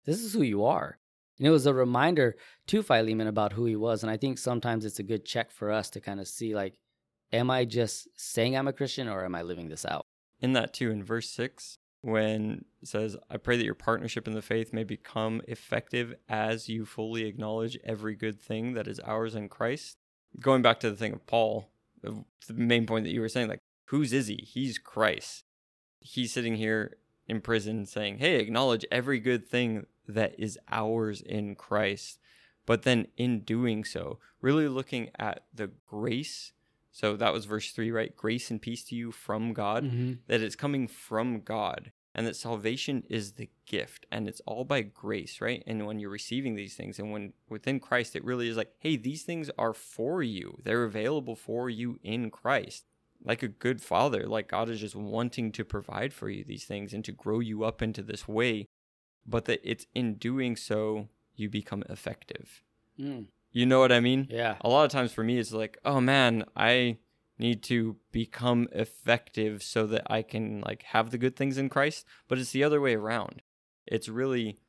[0.05, 0.97] this is who you are.
[1.37, 2.35] And it was a reminder
[2.67, 4.03] to Philemon about who he was.
[4.03, 6.79] And I think sometimes it's a good check for us to kind of see like,
[7.31, 10.05] am I just saying I'm a Christian or am I living this out?
[10.41, 14.33] in that too in verse 6 when it says i pray that your partnership in
[14.33, 19.35] the faith may become effective as you fully acknowledge every good thing that is ours
[19.35, 19.97] in christ
[20.39, 21.69] going back to the thing of paul
[22.01, 24.35] the main point that you were saying like whose is he?
[24.47, 25.43] He's christ.
[25.99, 31.55] He's sitting here in prison saying hey acknowledge every good thing that is ours in
[31.55, 32.19] christ
[32.65, 36.53] but then in doing so really looking at the grace.
[36.91, 38.15] So that was verse 3 right?
[38.15, 40.13] Grace and peace to you from god Mm-hmm.
[40.27, 44.81] that it's coming from God and that salvation is the gift and it's all by
[44.81, 45.63] grace, right?
[45.67, 48.95] And when you're receiving these things and when within Christ, it really is like, hey,
[48.97, 50.57] these things are for you.
[50.63, 52.85] They're available for you in Christ.
[53.23, 56.93] Like a good father, like God is just wanting to provide for you these things
[56.93, 58.65] and to grow you up into this way,
[59.25, 62.63] but that it's in doing so, you become effective.
[62.99, 64.27] Mm, You know what I mean?
[64.29, 64.55] yeah.
[64.61, 66.97] a lot of times for me it's like oh man i
[67.39, 72.05] need to become effective so that i can like have the good things in christ
[72.27, 73.41] but it's the other way around
[73.85, 74.59] it's really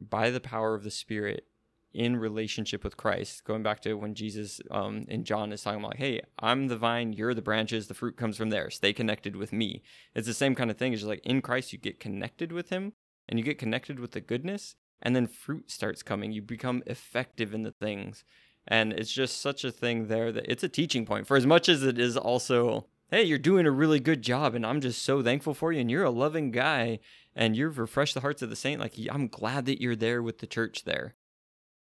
[0.00, 1.48] by the power of the spirit
[1.92, 3.44] in relationship with Christ.
[3.44, 7.12] Going back to when Jesus um, in John is talking about, hey, I'm the vine,
[7.12, 8.70] you're the branches, the fruit comes from there.
[8.70, 9.82] Stay connected with me.
[10.14, 10.92] It's the same kind of thing.
[10.92, 12.92] It's just like in Christ, you get connected with Him
[13.28, 16.32] and you get connected with the goodness, and then fruit starts coming.
[16.32, 18.24] You become effective in the things.
[18.70, 21.70] And it's just such a thing there that it's a teaching point for as much
[21.70, 25.22] as it is also, hey, you're doing a really good job, and I'm just so
[25.22, 27.00] thankful for you, and you're a loving guy,
[27.34, 28.78] and you've refreshed the hearts of the saint.
[28.78, 31.14] Like, I'm glad that you're there with the church there.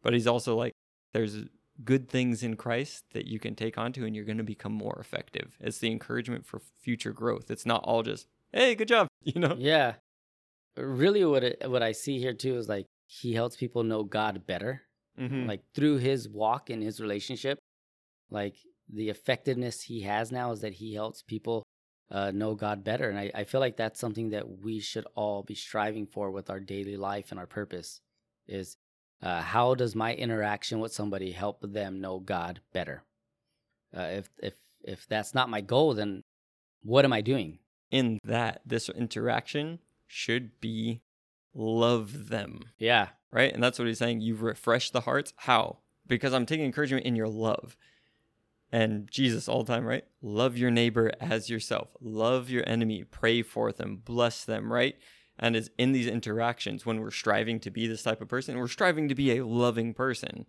[0.02, 0.74] But he's also like,
[1.13, 1.46] there's
[1.86, 4.98] good things in Christ that you can take onto, and you're going to become more
[5.00, 5.56] effective.
[5.62, 7.50] It's the encouragement for future growth.
[7.50, 9.56] It's not all just, hey, good job, you know?
[9.58, 9.93] Yeah.
[10.76, 14.46] Really, what it, what I see here too is like he helps people know God
[14.46, 14.82] better,
[15.19, 15.47] Mm-hmm.
[15.47, 17.60] like through his walk and his relationship.
[18.32, 18.56] Like
[18.91, 21.63] the effectiveness he has now is that he helps people
[22.10, 25.43] uh, know God better, and I, I feel like that's something that we should all
[25.43, 28.02] be striving for with our daily life and our purpose.
[28.47, 28.76] Is
[29.21, 33.04] uh, how does my interaction with somebody help them know God better?
[33.95, 36.21] Uh, if if if that's not my goal, then
[36.84, 37.60] what am I doing?
[37.93, 41.02] in that, this interaction should be
[41.54, 42.62] love them.
[42.80, 43.52] Yeah, right?
[43.52, 44.22] And that's what he's saying.
[44.22, 45.34] You've refreshed the hearts.
[45.36, 45.80] How?
[46.08, 47.76] Because I'm taking encouragement in your love.
[48.72, 50.06] And Jesus all the time, right?
[50.22, 51.89] Love your neighbor as yourself.
[52.00, 53.04] Love your enemy.
[53.04, 54.02] Pray for them.
[54.04, 54.96] Bless them, right?
[55.38, 58.67] And it's in these interactions when we're striving to be this type of person, we're
[58.67, 60.46] striving to be a loving person.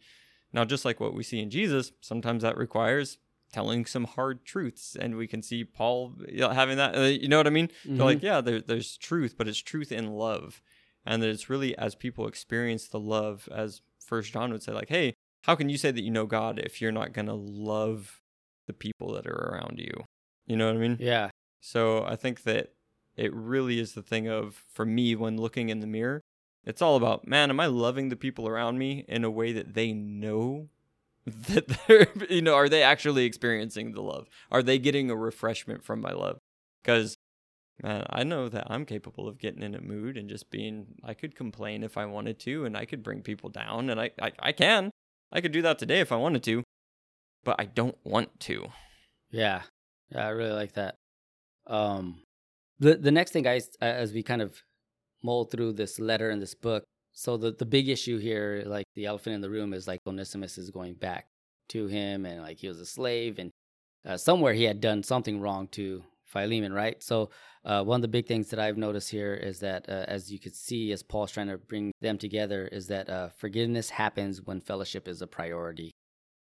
[0.53, 3.18] Now, just like what we see in Jesus, sometimes that requires
[3.53, 4.97] telling some hard truths.
[4.99, 7.70] And we can see Paul having that, uh, you know what I mean?
[7.85, 10.62] They're like, yeah, there, there's truth, but it's truth in love
[11.07, 14.88] and that it's really as people experience the love as first john would say like
[14.88, 15.14] hey
[15.45, 18.21] how can you say that you know god if you're not going to love
[18.67, 19.93] the people that are around you?
[20.47, 20.97] You know what i mean?
[21.01, 22.73] Yeah, so i think that
[23.17, 26.21] it really is the thing of for me when looking in the mirror
[26.64, 29.75] it's all about man am i loving the people around me in a way that
[29.75, 30.69] they know
[31.27, 34.29] that they're you know are they actually experiencing the love?
[34.51, 36.38] Are they getting a refreshment from my love?
[36.83, 37.13] Because
[37.83, 41.15] Man, I know that I'm capable of getting in a mood and just being, I
[41.15, 44.33] could complain if I wanted to, and I could bring people down, and I, I,
[44.39, 44.91] I can.
[45.33, 46.63] I could do that today if I wanted to,
[47.43, 48.69] but I don't want to.
[49.31, 49.63] Yeah,
[50.11, 50.95] yeah, I really like that.
[51.67, 52.23] Um,
[52.79, 54.63] the the next thing, uh, as we kind of
[55.23, 59.07] mull through this letter and this book, so the the big issue here, like the
[59.07, 61.27] elephant in the room, is like Onesimus is going back
[61.71, 63.51] to him, and like he was a slave, and
[64.07, 67.03] uh, somewhere he had done something wrong to Philemon, right?
[67.03, 67.31] So
[67.64, 70.38] uh, one of the big things that I've noticed here is that, uh, as you
[70.38, 74.61] could see, as Paul's trying to bring them together, is that uh, forgiveness happens when
[74.61, 75.92] fellowship is a priority.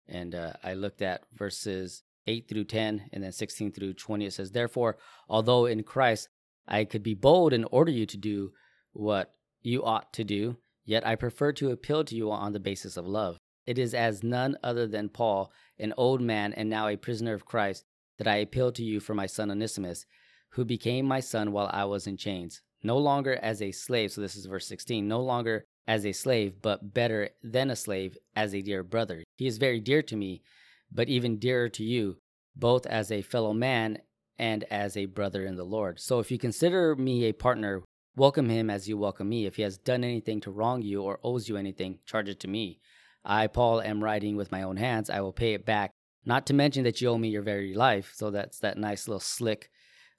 [0.07, 4.25] And uh, I looked at verses 8 through 10 and then 16 through 20.
[4.25, 4.97] It says, Therefore,
[5.29, 6.29] although in Christ
[6.67, 8.51] I could be bold and order you to do
[8.91, 12.97] what you ought to do, yet I prefer to appeal to you on the basis
[12.97, 13.37] of love.
[13.65, 17.45] It is as none other than Paul, an old man and now a prisoner of
[17.45, 17.85] Christ,
[18.19, 20.05] that I appeal to you for my son Onesimus,
[20.51, 22.61] who became my son while I was in chains.
[22.83, 26.61] No longer as a slave, so this is verse 16, no longer as a slave,
[26.61, 29.23] but better than a slave, as a dear brother.
[29.37, 30.43] He is very dear to me,
[30.91, 32.17] but even dearer to you,
[32.55, 33.99] both as a fellow man
[34.37, 35.99] and as a brother in the Lord.
[35.99, 37.81] So if you consider me a partner,
[38.15, 39.45] welcome him as you welcome me.
[39.45, 42.47] If he has done anything to wrong you or owes you anything, charge it to
[42.47, 42.79] me.
[43.25, 45.09] I, Paul, am writing with my own hands.
[45.09, 45.91] I will pay it back.
[46.25, 48.11] Not to mention that you owe me your very life.
[48.15, 49.69] So that's that nice little slick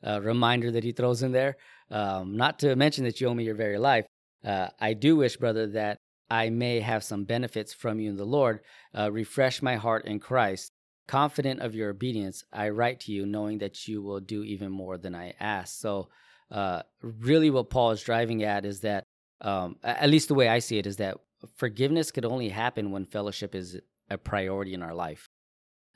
[0.07, 1.57] uh, reminder that he throws in there.
[1.91, 4.07] Um, not to mention that you owe me your very life.
[4.45, 5.99] Uh, I do wish, brother, that
[6.31, 8.61] I may have some benefits from you in the Lord.
[8.97, 10.71] Uh, refresh my heart in Christ.
[11.09, 14.97] Confident of your obedience, I write to you, knowing that you will do even more
[14.97, 15.81] than I ask.
[15.81, 16.09] So,
[16.53, 19.05] uh, really, what Paul is driving at is that,
[19.41, 21.19] um, at least the way I see it, is that
[21.57, 25.27] forgiveness could only happen when fellowship is a priority in our life.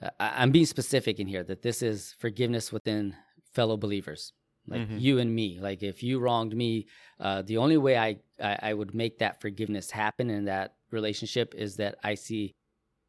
[0.03, 3.15] Uh, I- I'm being specific in here that this is forgiveness within
[3.53, 4.33] fellow believers
[4.67, 5.01] like Mhm.
[5.01, 6.87] you and me like if you wronged me
[7.21, 11.55] uh, the only way I, I i would make that forgiveness happen in that relationship
[11.55, 12.55] is that i see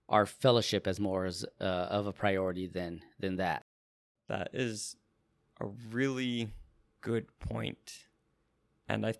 [0.09, 1.63] our fellowship as more as uh,
[1.97, 3.63] of a priority than than that
[4.27, 4.95] That is
[5.61, 6.49] a really
[7.01, 7.27] good.
[8.89, 9.13] And I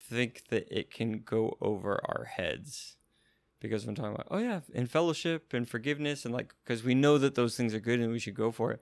[0.00, 2.96] think that it can go over our heads.
[3.60, 7.18] Because when talking about, oh yeah, in fellowship and forgiveness, and like, because we know
[7.18, 8.80] that those things are good and we should go for it.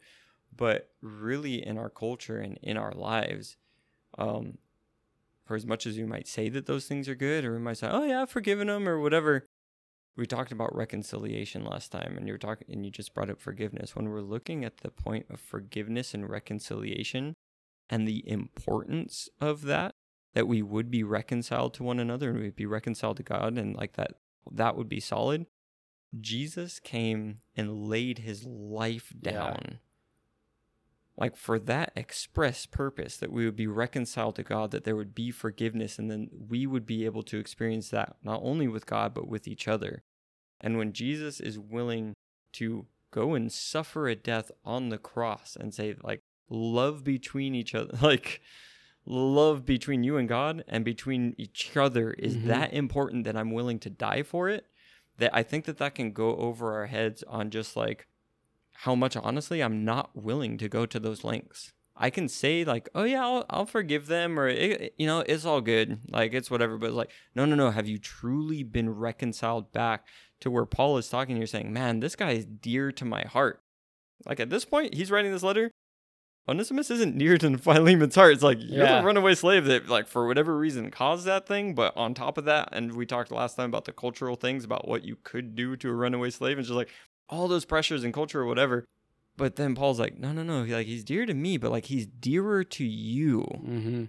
[0.54, 3.56] But really, in our culture and in our lives,
[4.18, 4.58] um,
[5.44, 7.78] for as much as you might say that those things are good, or we might
[7.78, 9.46] say, oh yeah, I've forgiven them, or whatever,
[10.16, 13.40] we talked about reconciliation last time and you were talking and you just brought up
[13.40, 17.34] forgiveness when we're looking at the point of forgiveness and reconciliation
[17.90, 19.92] and the importance of that
[20.34, 23.76] that we would be reconciled to one another and we'd be reconciled to god and
[23.76, 24.12] like that
[24.50, 25.46] that would be solid.
[26.18, 29.32] Jesus came and laid his life Yeah.
[29.32, 29.80] down.
[31.18, 35.14] Like for that express purpose that we would be reconciled to God, that there would
[35.14, 39.14] be forgiveness, and then we would be able to experience that not only with God,
[39.14, 40.02] but with each other.
[40.60, 42.14] And when Jesus is willing
[42.54, 47.74] to go and suffer a death on the cross and say, like, love between each
[47.74, 48.42] other, like,
[49.06, 52.44] love between you and God and between each other is Mhm.
[52.46, 54.66] that important that I'm willing to die for it.
[55.18, 58.06] That I think that that can go over our heads on just like
[58.80, 61.72] how much honestly I'm not willing to go to those lengths.
[61.98, 65.62] I can say like, oh yeah, I'll, I'll forgive them, or you know, it's all
[65.62, 66.76] good, like it's whatever.
[66.76, 67.70] But it's like, no, no, no.
[67.70, 70.06] Have you truly been reconciled back
[70.40, 71.38] to where Paul is talking?
[71.38, 73.62] You're saying, man, this guy is dear to my heart.
[74.26, 75.70] Like at this point, he's writing this letter.
[76.48, 78.32] Onesimus isn't near to Philemon's heart.
[78.34, 79.00] It's like you're Yeah.
[79.00, 81.74] the runaway slave that, like, for whatever reason, caused that thing.
[81.74, 84.86] But on top of that, and we talked last time about the cultural things about
[84.86, 86.90] what you could do to a runaway slave, and just like
[87.28, 88.84] all those pressures and culture or whatever.
[89.36, 90.62] But then Paul's like, no, no, no.
[90.62, 94.04] Like he's dear to me, but like he's dearer to you, Mm-hmm.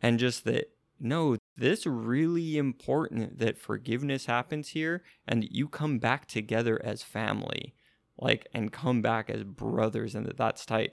[0.00, 0.70] and just that.
[1.00, 7.02] No, this really important that forgiveness happens here, and that you come back together as
[7.02, 7.74] family,
[8.16, 10.92] like, and come back as brothers, and that that's tight.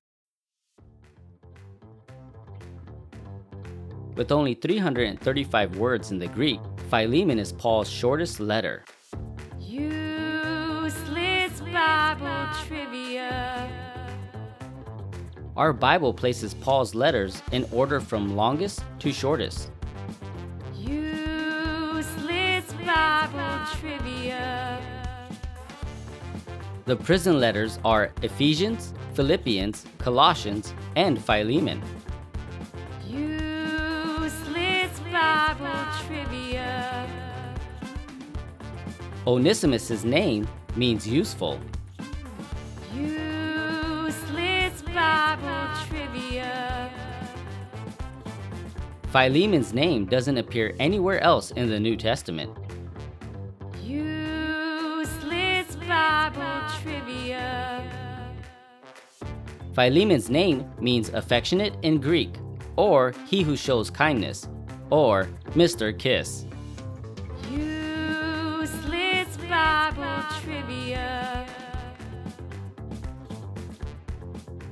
[4.15, 8.83] With only 335 words in the Greek, Philemon is Paul's shortest letter.
[9.59, 13.69] Useless Bible trivia.
[15.55, 19.71] Our Bible places Paul's letters in order from longest to shortest.
[20.75, 24.77] Useless Bible trivia.
[26.85, 31.81] The prison letters are Ephesians, Philippians, Colossians, and Philemon.
[36.11, 37.07] Trivia.
[39.25, 41.59] Onesimus' name means useful.
[42.93, 46.91] Useless Bible trivia.
[49.11, 52.57] Philemon's name doesn't appear anywhere else in the New Testament.
[53.83, 57.83] Useless Bible trivia.
[59.73, 62.35] Philemon's name means affectionate in Greek,
[62.75, 64.47] or he who shows kindness,
[64.91, 65.97] or Mr.
[65.97, 66.45] Kiss.
[67.49, 71.47] Useless Bible trivia.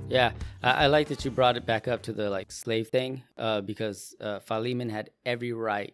[0.07, 3.23] Yeah, I, I like that you brought it back up to the like slave thing,
[3.37, 5.93] uh, because uh, Philemon had every right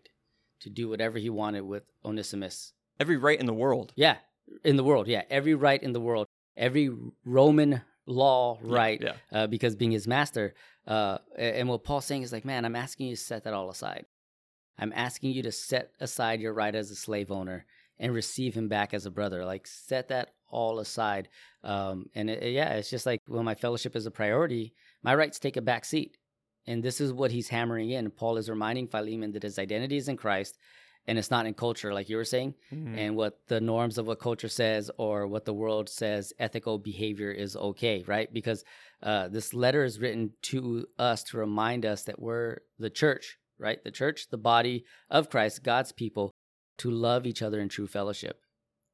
[0.62, 2.74] to do whatever he wanted with Onesimus.
[3.00, 3.94] Every right in the world.
[3.96, 4.18] Yeah,
[4.64, 5.08] in the world.
[5.08, 6.90] Yeah, every right in the world, every
[7.26, 9.14] Roman law right, yeah.
[9.32, 10.54] Uh, because being his master.
[10.88, 13.70] Uh, and what Paul's saying is like, man, I'm asking you to set that all
[13.70, 14.06] aside.
[14.78, 17.66] I'm asking you to set aside your right as a slave owner
[18.00, 19.46] and receive him back as a brother.
[19.46, 21.30] Like, set that all aside.
[21.64, 25.40] Um, and it, yeah, it's just like when my fellowship is a priority, my rights
[25.40, 26.18] take a back seat.
[26.68, 28.10] And this is what he's hammering in.
[28.12, 30.58] Paul is reminding Philemon that his identity is in Christ
[31.08, 32.98] and it's not in culture, like you were saying Mhm.
[32.98, 37.30] and what the norms of what culture says or what the world says ethical behavior
[37.32, 38.34] is okay, right?
[38.34, 38.66] Because
[39.04, 43.84] uh, this letter is written to us to remind us that we're the church, right?
[43.84, 46.32] The church, the body of Christ, God's people,
[46.78, 48.42] to love each other in true fellowship.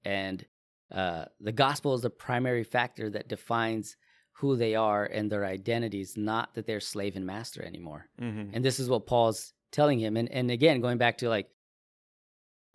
[0.06, 0.46] And
[0.92, 3.96] uh, the gospel is the primary factor that defines
[4.34, 8.10] who they are and their identities, not that they're slave and master anymore.
[8.20, 8.52] Mhm.
[8.54, 10.18] And this is what Paul's telling him.
[10.18, 11.50] And and again, going back to like,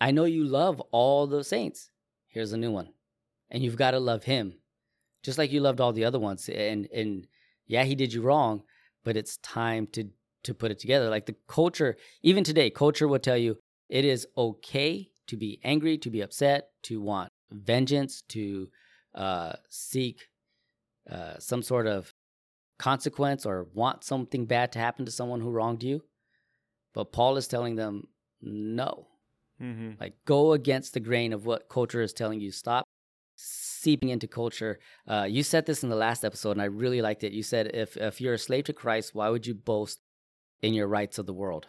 [0.01, 1.91] I know you love all the saints.
[2.29, 2.93] Here's a new one.
[3.51, 4.59] And you've got to love him.
[5.23, 6.49] Just like you loved all the other ones.
[6.49, 7.27] And and
[7.67, 8.63] yeah, he did you wrong,
[9.05, 10.09] but it's time to
[10.47, 11.11] to put it together.
[11.11, 15.99] Like the culture, even today, culture will tell you it is okay to be angry,
[15.99, 18.69] to be upset, to want vengeance, to
[19.15, 20.29] uh, seek
[21.11, 22.13] uh, some sort of
[22.79, 26.03] consequence or want something bad to happen to someone who wronged you.
[26.95, 28.09] But Paul is telling them,
[28.41, 29.09] no.
[29.61, 29.99] Mhm.
[30.01, 32.51] Like, go against the grain of what culture is telling you.
[32.51, 32.85] Stop
[33.37, 34.79] seeping into culture.
[35.07, 37.33] Uh, you said this in the last episode, and I really liked it.
[37.33, 40.01] You said, if, if you're a slave to Christ, why would you boast
[40.63, 41.67] in your rights of the world?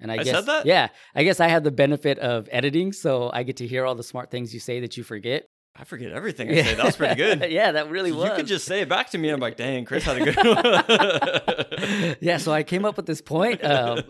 [0.00, 0.66] And I, I guess, said that?
[0.66, 3.94] yeah, I guess I have the benefit of editing, so I get to hear all
[3.94, 5.48] the smart things you say that you forget.
[5.74, 6.74] I forget everything I say.
[6.74, 7.46] That was pretty good.
[7.50, 8.28] yeah, that really was.
[8.28, 9.30] you could just say it back to me.
[9.30, 12.16] I'm like, dang, Chris had a good one.
[12.20, 13.64] yeah, so I came up with this point.
[13.64, 14.02] Um,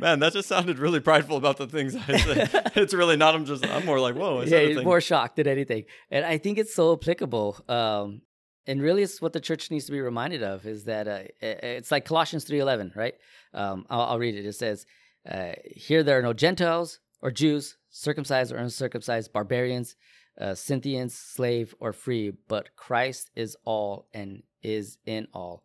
[0.00, 2.72] Man, that just sounded really prideful about the things I said.
[2.74, 3.34] it's really not.
[3.34, 3.64] I'm just.
[3.64, 4.40] I'm more like, whoa.
[4.40, 4.84] Yeah, said a thing.
[4.84, 7.62] more shocked than anything, and I think it's so applicable.
[7.68, 8.22] Um,
[8.66, 11.90] and really, it's what the church needs to be reminded of is that uh, it's
[11.90, 13.14] like Colossians three eleven, right?
[13.52, 14.46] Um, I'll, I'll read it.
[14.46, 14.86] It says,
[15.30, 19.96] uh, "Here there are no Gentiles or Jews, circumcised or uncircumcised, barbarians,
[20.40, 25.64] uh, Scythians, slave or free, but Christ is all and is in all.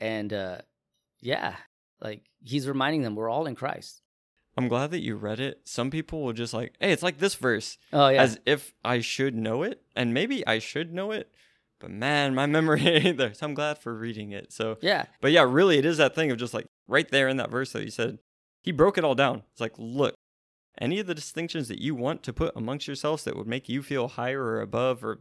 [0.00, 0.58] And uh,
[1.20, 1.56] yeah,
[2.00, 4.02] like he's reminding them we're all in Christ.
[4.56, 5.62] I'm glad that you read it.
[5.64, 9.00] Some people will just like, hey, it's like this verse, Oh yeah, as if I
[9.00, 11.28] should know it, and maybe I should know it,
[11.84, 13.34] but man, my memory ain't there.
[13.34, 14.54] So I'm glad for reading it.
[14.54, 17.36] So, yeah, but yeah, really, it is that thing of just like right there in
[17.36, 18.20] that verse that you said,
[18.62, 19.42] he broke it all down.
[19.52, 20.14] It's like, look,
[20.80, 23.82] any of the distinctions that you want to put amongst yourselves that would make you
[23.82, 25.20] feel higher or above or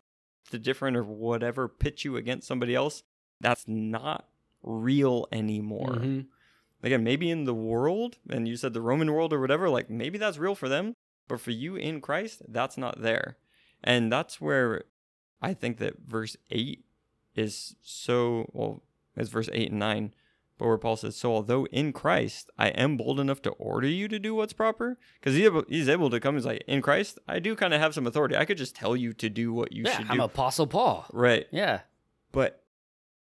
[0.52, 3.02] the different or whatever pitch you against somebody else,
[3.42, 4.30] that's not
[4.64, 5.96] real anymore.
[5.96, 6.28] Mhm.
[6.82, 10.18] Again, maybe in the world, and you said the Roman world or whatever, like maybe
[10.18, 10.94] that's real for them,
[11.28, 13.36] but for you in Christ, that's not there.
[13.84, 14.86] And that's where
[15.44, 16.84] I think that verse 8
[17.36, 18.82] is so, well,
[19.16, 20.14] it's verse 8 and 9,
[20.58, 24.08] but where Paul says, So although in Christ I am bold enough to order you
[24.08, 27.40] to do what's proper, because he, he's able to come he's like, In Christ, I
[27.40, 28.38] do kind of have some authority.
[28.38, 29.98] I could just tell you to do what you should." yeah.
[29.98, 30.24] should I'm do.
[30.24, 31.06] Apostle Paul.
[31.12, 31.46] right.
[31.52, 31.82] Yeah,
[32.32, 32.64] But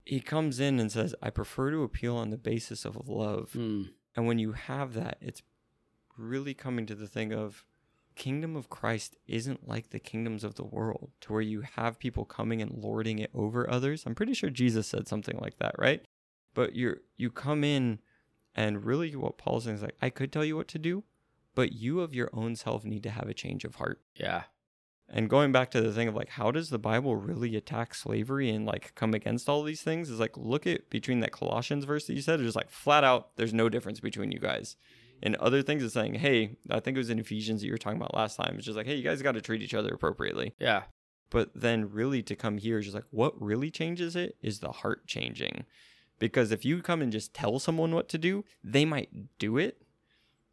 [0.04, 3.50] he comes in and says, I prefer to appeal on the basis of love.
[3.56, 3.90] Mm.
[4.14, 5.42] And when you have that, it's
[6.16, 7.66] really coming to the thing of
[8.16, 12.24] kingdom of Christ isn't like the kingdoms of the world to where you have people
[12.24, 14.04] coming and lording it over others.
[14.06, 16.02] I'm pretty sure Jesus said something like that, right?
[16.54, 18.00] But you're you come in
[18.54, 21.04] and really what Paul's saying is like, I could tell you what to do,
[21.54, 24.00] but you of your own self need to have a change of heart.
[24.14, 24.44] yeah,
[25.08, 28.48] And going back to the thing of like, how does the Bible really attack slavery
[28.48, 30.08] and like come against all these things?
[30.08, 33.04] Is like, look at between that Colossians verse that you said, it's just like flat
[33.04, 34.76] out, there's no difference between you guys.
[35.22, 37.78] And other things is saying, hey, I think it was in Ephesians that you were
[37.78, 38.54] talking about last time.
[38.56, 40.54] It's just like, hey, you guys got to treat each other appropriately.
[40.58, 40.82] yeah,
[41.30, 44.72] But then really to come here is just like, what really changes it is the
[44.72, 45.64] heart changing.
[46.18, 49.82] Because if you come and just tell someone what to do, they might do it.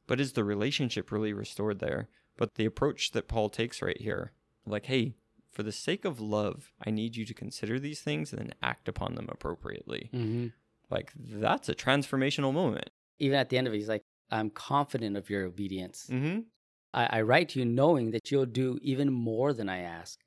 [0.07, 2.09] But is the relationship really restored there?
[2.38, 4.32] But the approach that Paul takes right here,
[4.66, 5.16] like, hey,
[5.51, 8.88] for the sake of love, I need you to consider these things and then act
[8.89, 10.09] upon them appropriately.
[10.11, 10.47] hmm
[10.89, 12.89] Like, that's a transformational moment.
[13.20, 14.01] Even at the end of it, he's like,
[14.32, 16.07] "I'm confident of your obedience.
[16.09, 16.41] Mm-hmm.
[16.93, 20.19] I, I write to you knowing that you'll do even more than I ask."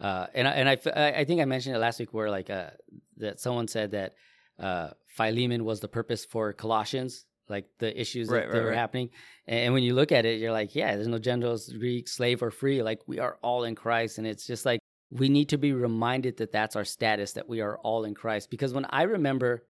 [0.00, 2.70] Uh, and I, and I, I think I mentioned it last week where like uh,
[3.18, 4.14] that someone said that
[4.58, 8.70] uh, Philemon was the purpose for Colossians, like the issues Right, that, right, that were
[8.70, 8.76] right.
[8.76, 9.10] happening.
[9.46, 12.42] And, and when you look at it, you're like, yeah, there's no Gentiles, Greek, slave,
[12.42, 12.82] or free.
[12.82, 14.80] Like we are all in Christ, and it's just like
[15.10, 18.50] we need to be reminded that that's our status, that we are all in Christ.
[18.50, 19.64] Because when I remember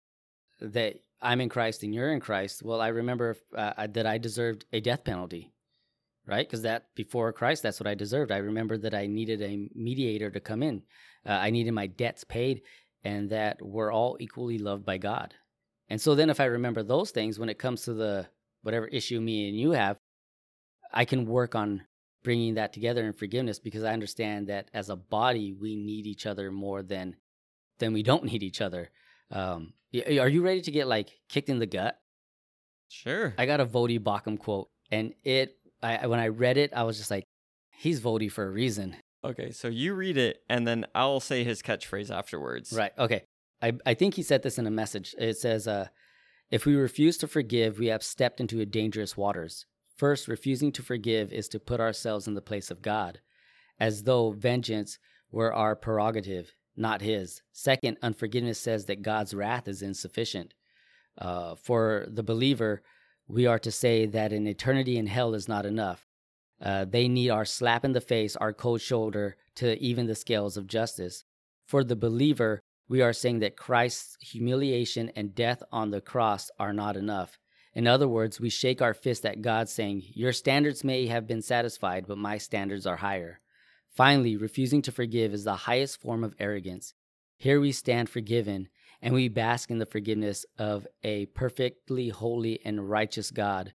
[0.59, 4.65] that I'm in Christ and you're in Christ, well, I remember uh, that I deserved
[4.73, 5.53] a death penalty,
[6.27, 6.47] right?
[6.47, 8.31] Because that before Christ, that's what I deserved.
[8.31, 10.83] I remember that I needed a mediator to come in.
[11.25, 12.61] Uh, I needed my debts paid,
[13.03, 15.33] and that we're all equally loved by God.
[15.89, 18.27] And so then, if I remember those things, when it comes to the
[18.63, 19.97] whatever issue me and you have,
[20.91, 21.83] I can work on
[22.23, 26.25] bringing that together in forgiveness because I understand that as a body, we need each
[26.25, 27.15] other more than
[27.77, 28.89] than we don't need each other.
[29.31, 31.97] Um, are you ready to get like kicked in the gut?
[32.89, 33.33] Sure.
[33.37, 35.57] I got a Voddie Baucham quote, and it.
[35.81, 37.25] I when I read it, I was just like,
[37.77, 41.61] he's Voddie for a reason, okay, so you read it, and then I'll say his
[41.61, 42.71] catchphrase afterwards.
[42.73, 42.91] right?
[42.97, 43.23] Okay,
[43.61, 45.13] I I think he said this in a message.
[45.17, 45.87] It says, uh,
[46.49, 49.65] "If we refuse to forgive, we have stepped into a dangerous waters.
[49.95, 53.19] First, refusing to forgive is to put ourselves in the place of God,
[53.79, 54.97] as though vengeance
[55.31, 57.41] were our prerogative, not His.
[57.51, 60.53] Second, unforgiveness says that God's wrath is insufficient.
[61.17, 62.81] Uh, for the believer,
[63.27, 66.07] we are to say that an eternity in hell is not enough.
[66.61, 70.57] Uh, they need our slap in the face, our cold shoulder to even the scales
[70.57, 71.23] of justice.
[71.67, 76.73] For the believer, we are saying that Christ's humiliation and death on the cross are
[76.73, 77.39] not enough.
[77.73, 81.41] In other words, we shake our fist at God, saying, Your standards may have been
[81.41, 83.41] satisfied, but my standards are higher.
[83.95, 86.93] Finally, refusing to forgive is the highest form of arrogance.
[87.37, 88.67] Here we stand forgiven,
[89.01, 93.73] and we bask in the forgiveness of a perfectly holy and righteous God.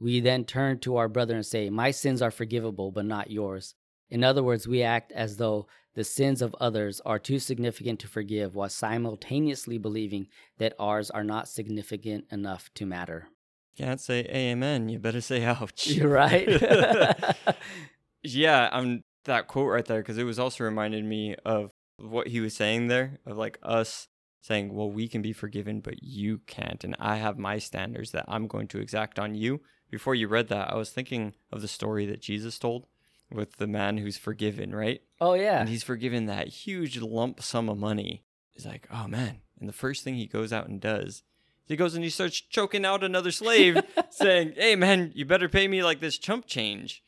[0.00, 3.74] We then turn to our brother and say, My sins are forgivable, but not yours.
[4.10, 8.08] In other words, we act as though the sins of others are too significant to
[8.08, 10.28] forgive while simultaneously believing
[10.58, 13.28] that ours are not significant enough to matter.
[13.76, 14.88] Can't say amen.
[14.88, 15.86] You better say ouch.
[15.90, 16.48] You're right.
[18.22, 22.40] yeah, I'm that quote right there because it was also reminded me of what he
[22.40, 24.08] was saying there of like us
[24.40, 26.82] saying, well, we can be forgiven, but you can't.
[26.82, 29.60] And I have my standards that I'm going to exact on you.
[29.90, 32.86] Before you read that, I was thinking of the story that Jesus told
[33.30, 35.00] with the man who's forgiven, right?
[35.20, 35.60] oh, yeah.
[35.60, 38.24] And he's forgiven that huge lump sum of money.
[38.50, 39.40] He's like, oh man.
[39.60, 41.22] And the first thing he goes out and does
[41.66, 45.68] He goes and he starts choking out another slave, saying, Hey, man, you better pay
[45.68, 47.02] me like this chump change.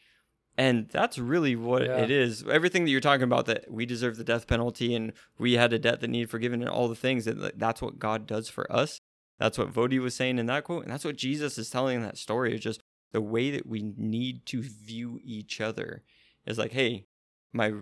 [0.57, 1.99] And that's really what Yeah.
[1.99, 2.47] it is.
[2.49, 5.79] Everything that you're talking about, that we deserve the death penalty and we had a
[5.79, 9.01] debt that needed forgiven and all the things, that that's what God does for us.
[9.39, 10.85] That's what Voddie was saying in that quote.
[10.85, 12.55] And that's what Jesus is telling in that story.
[12.55, 16.03] Is just the way that we need to view each other
[16.47, 17.07] is like, hey,
[17.53, 17.73] my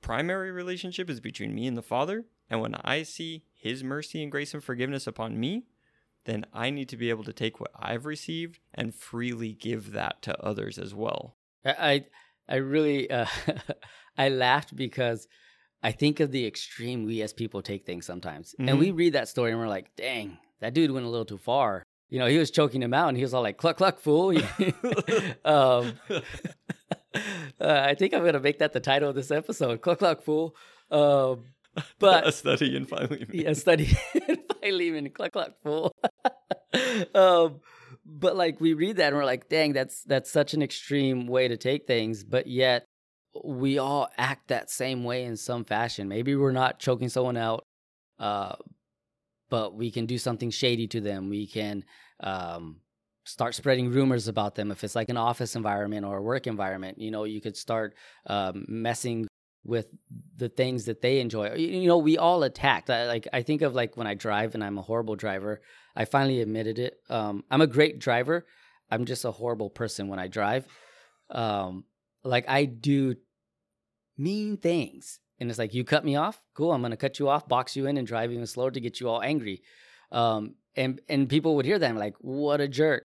[0.00, 2.24] primary relationship is between me and the Father.
[2.48, 5.64] And when I see His mercy and grace and forgiveness upon me,
[6.24, 10.22] then I need to be able to take what I've received and freely give that
[10.22, 11.36] to others as well.
[11.64, 12.06] I
[12.48, 13.26] I, really uh,
[14.18, 15.26] I laughed because
[15.82, 19.28] I think of the extreme we as people take things sometimes, and we read that
[19.28, 22.38] story and we're like, "Dang, that dude went a little too far." You know, he
[22.38, 24.36] was choking him out, and he was all like, "Cluck, cluck, fool!"
[25.44, 25.94] um,
[27.60, 30.54] uh, I think I'm gonna make that the title of this episode, "Cluck, cluck, fool."
[30.90, 31.44] Um,
[31.98, 33.26] but a study in Philemon.
[33.32, 35.92] yeah, study in Philemon, cluck cluck fool.
[37.14, 37.60] um,
[38.18, 41.48] but like we read that and we're like, dang, that's that's such an extreme way
[41.48, 42.84] to take things, but yet
[43.44, 46.08] we all act that same way in some fashion.
[46.08, 47.64] Maybe we're not choking someone out,
[48.18, 48.56] uh,
[49.48, 51.30] but we can do something shady to them.
[51.30, 51.84] We can
[52.20, 52.80] um,
[53.24, 54.70] start spreading rumors about them.
[54.70, 57.94] If it's like an office environment or a work environment, you know, you could start
[58.26, 59.26] um, messing
[59.64, 59.86] with
[60.36, 61.54] the things that they enjoy.
[61.54, 62.88] You, know, we all attack.
[62.88, 65.62] Like I think of like when I drive and I'm a horrible driver.
[65.94, 66.98] I finally admitted it.
[67.08, 68.46] Um, I'm a great driver.
[68.90, 70.66] I'm just a horrible person when I drive.
[71.30, 71.84] Um,
[72.24, 73.16] like I do
[74.16, 76.40] mean things, and it's like you cut me off.
[76.54, 79.00] Cool, I'm gonna cut you off, box you in, and drive even slower to get
[79.00, 79.62] you all angry.
[80.10, 83.04] Um, and and people would hear that like, what a jerk.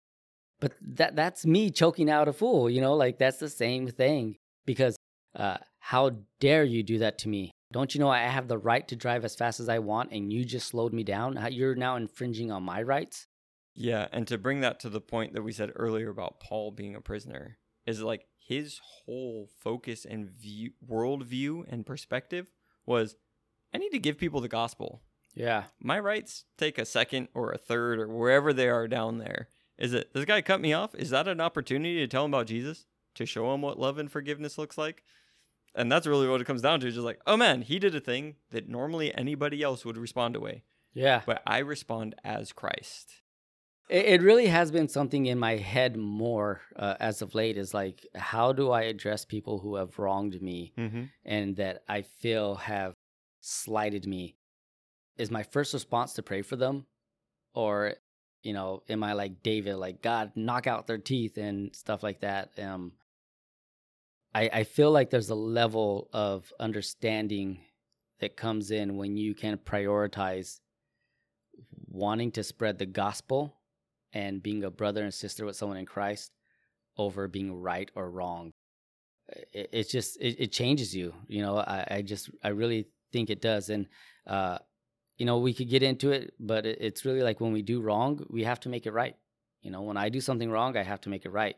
[0.61, 2.71] But that that's me choking out a fool.
[2.71, 4.97] You know, like that's the same thing because
[5.37, 7.54] uh, how dare you do that to me?
[7.73, 10.33] Don't you know I have the right to drive as fast as I want and
[10.33, 11.39] you just slowed me down?
[11.51, 13.27] You're now infringing on my rights?
[13.75, 16.95] Yeah, and to bring that to the point that we said earlier about Paul being
[16.95, 22.53] a prisoner, is like his whole focus and view, worldview and perspective
[22.87, 23.17] was,
[23.75, 25.03] I need to give people the gospel.
[25.35, 25.65] Yeah.
[25.81, 29.49] My rights take a second or a third or wherever they are down there.
[29.77, 30.95] Is it this guy cut me off?
[30.95, 32.87] Is that an opportunity to tell him about Jesus?
[33.17, 35.03] To show him what love and forgiveness looks like?
[35.75, 36.91] And that's really what it comes down to.
[36.91, 40.63] Just like, oh man, he did a thing that normally anybody else would respond away,
[40.95, 41.23] Yeah.
[41.27, 43.11] but I respond as Christ.
[43.89, 47.75] It, it really has been something in my head more uh, as of late is
[47.75, 51.05] like, how do I address people who have wronged me Mm-hmm.
[51.25, 52.95] and that I feel have
[53.41, 54.37] slighted me?
[55.19, 56.87] Is my first response to pray for them?
[57.55, 57.95] Or,
[58.43, 62.21] you know, am I like David, like, God, knock out their teeth and stuff like
[62.21, 62.51] that?
[62.59, 62.93] Um,
[64.35, 67.61] I, I feel like there's a level of understanding
[68.21, 70.61] that comes in when you can prioritize
[71.87, 73.55] wanting to spread the gospel
[74.13, 76.33] and being a brother and sister with someone in Christ
[76.97, 78.53] over being right or wrong.
[79.53, 81.15] It, it's just it, it changes you.
[81.29, 83.71] You know, I, I just I really think it does.
[83.71, 83.87] And
[84.27, 84.59] uh,
[85.17, 87.81] you know, we could get into it, but it, it's really like when we do
[87.81, 89.17] wrong, we have to make it right.
[89.63, 91.57] You know, when I do something wrong, I have to make it right.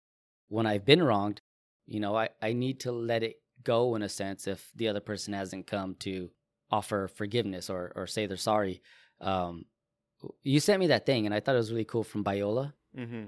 [0.49, 1.41] When I've been wronged,
[1.87, 5.01] you know, I, I need to let it go in a sense if the other
[5.01, 6.31] person hasn't come to
[6.71, 8.83] offer forgiveness or, or say they're sorry.
[9.21, 9.65] Um,
[10.43, 12.73] you sent me that thing and I thought it was really cool from Biola.
[12.97, 13.25] Mm-hmm.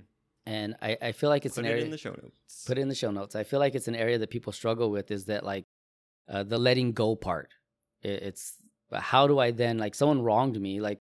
[0.46, 2.64] And I, I feel like it's Put an it area in the show notes.
[2.66, 3.36] put it in the show notes.
[3.36, 5.66] I feel like it's an area that people struggle with is that like
[6.28, 7.50] uh, the letting go part.
[8.02, 8.54] It, it's
[8.92, 10.80] how do I then like someone wronged me?
[10.80, 11.00] Like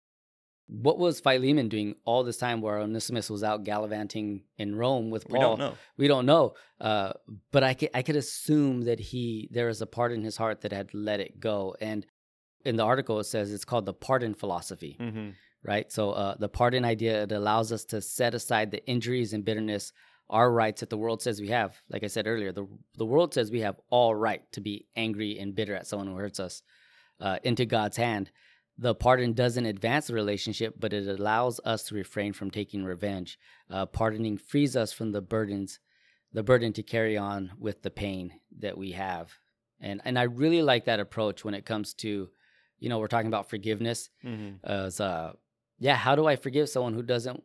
[0.69, 5.29] what was Philemon doing all this time where Onesimus was out gallivanting in Rome with
[5.29, 5.39] Paul?
[5.39, 5.75] we don't know.
[5.99, 6.55] We don't know.
[6.81, 7.13] Uh,
[7.51, 10.63] but I could I could assume that he there is a part in his heart
[10.63, 11.75] that had let it go.
[11.81, 12.07] And
[12.65, 15.31] in the article it says it's called the pardon philosophy Mm-hmm.
[15.65, 15.91] right?
[15.93, 19.93] So uh, the pardon idea it allows us to set aside the injuries and bitterness,
[20.31, 21.81] our rights that the world says we have.
[21.91, 25.39] Like I said earlier, the the world says we have all right to be angry
[25.39, 26.63] and bitter at someone who hurts us.
[27.21, 28.33] Uh, into God's hand,
[28.79, 33.39] the pardon doesn't advance the relationship, but it allows us to refrain from taking revenge.
[33.70, 35.79] Uh, pardoning frees us from the burdens,
[36.33, 39.33] the burden to carry on with the pain that we have.
[39.81, 42.31] And and I really like that approach when it comes to,
[42.79, 44.64] you know, we're talking about forgiveness Mm-hmm.
[44.64, 45.33] as uh
[45.79, 47.43] yeah how do i forgive someone who doesn't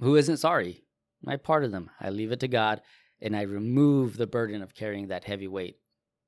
[0.00, 0.82] who isn't sorry
[1.28, 2.80] i pardon them i leave it to god
[3.20, 5.78] and i remove the burden of carrying that heavy weight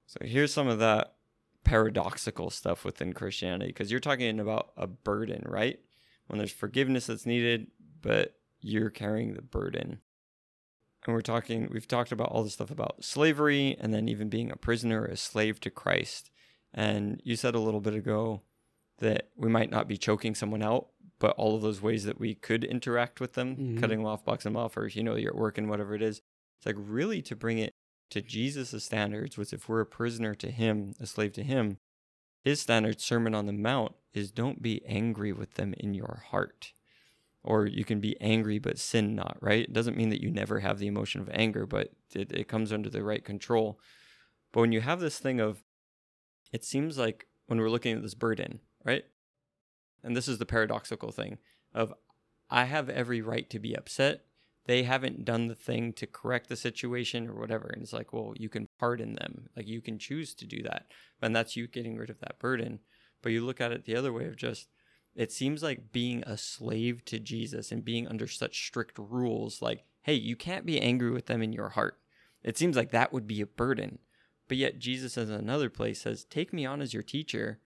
[0.06, 1.15] So here's some of that
[1.66, 5.80] paradoxical stuff within Christianity because you're talking about a burden, right?
[6.28, 7.66] When there's forgiveness that's needed,
[8.00, 10.00] but you're carrying the burden.
[11.04, 14.50] And we're talking, we've talked about all this stuff about slavery and then even being
[14.50, 16.30] a prisoner, a slave to Christ.
[16.72, 18.42] And you said a little bit ago
[18.98, 20.88] that we might not be choking someone out,
[21.18, 23.80] but all of those ways that we could interact with them, Mhm.
[23.80, 26.02] cutting them off, boxing them off, or you know, you're at work and whatever it
[26.02, 26.22] is.
[26.58, 27.72] It's like really to bring it
[28.10, 31.78] to Jesus' standards, was if we're a prisoner to him, a slave to him,
[32.42, 36.72] his standard Sermon on the Mount is don't be angry with them in your heart.
[37.42, 39.64] Or you can be angry but sin not, right?
[39.64, 42.72] It doesn't mean that you never have the emotion of anger, but it, it comes
[42.72, 43.80] under the right control.
[44.52, 45.62] But when you have this thing of,
[46.52, 49.04] it seems like when we're looking at this burden, right?
[50.02, 51.38] And this is the paradoxical thing
[51.74, 51.92] of,
[52.48, 54.24] I have every right to be upset.
[54.66, 57.68] They haven't done the thing to correct the situation or whatever.
[57.68, 59.48] And it's like, well, you can pardon them.
[59.56, 60.86] Like you can choose to do that.
[61.22, 62.80] And that's you getting rid of that burden.
[63.22, 64.68] But you look at it the other way of just,
[65.14, 69.84] it seems like being a slave to Jesus and being under such strict rules, like,
[70.02, 71.98] hey, you can't be angry with them in your heart.
[72.42, 74.00] It seems like that would be a burden.
[74.48, 77.58] But yet, Jesus, in another place, says, Take me on as your teacher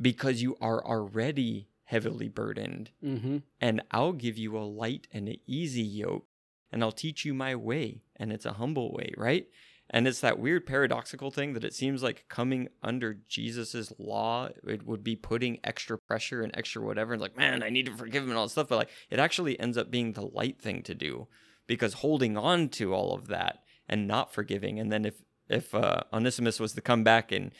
[0.00, 3.38] because you are already heavily burdened, Mm-hmm.
[3.60, 6.26] and I'll give you a light and an easy yoke,
[6.72, 9.46] and I'll teach you my way, and it's a humble way, right?
[9.90, 14.86] And it's that weird paradoxical thing that it seems like coming under Jesus's law, it
[14.86, 17.12] would be putting extra pressure and extra whatever.
[17.12, 18.68] And like, man, I need to forgive him and all this stuff.
[18.68, 21.28] But like, it actually ends up being the light thing to do
[21.66, 24.80] because holding on to all of that and not forgiving.
[24.80, 25.16] And then if,
[25.50, 27.52] if uh, Onesimus was to come back and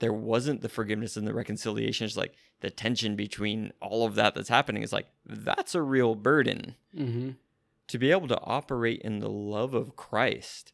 [0.00, 4.34] there wasn't the forgiveness and the reconciliation, it's like the tension between all of that
[4.34, 7.30] that's happening is like, that's a real burden Mm-hmm.
[7.88, 10.72] to be able to operate in the love of Christ.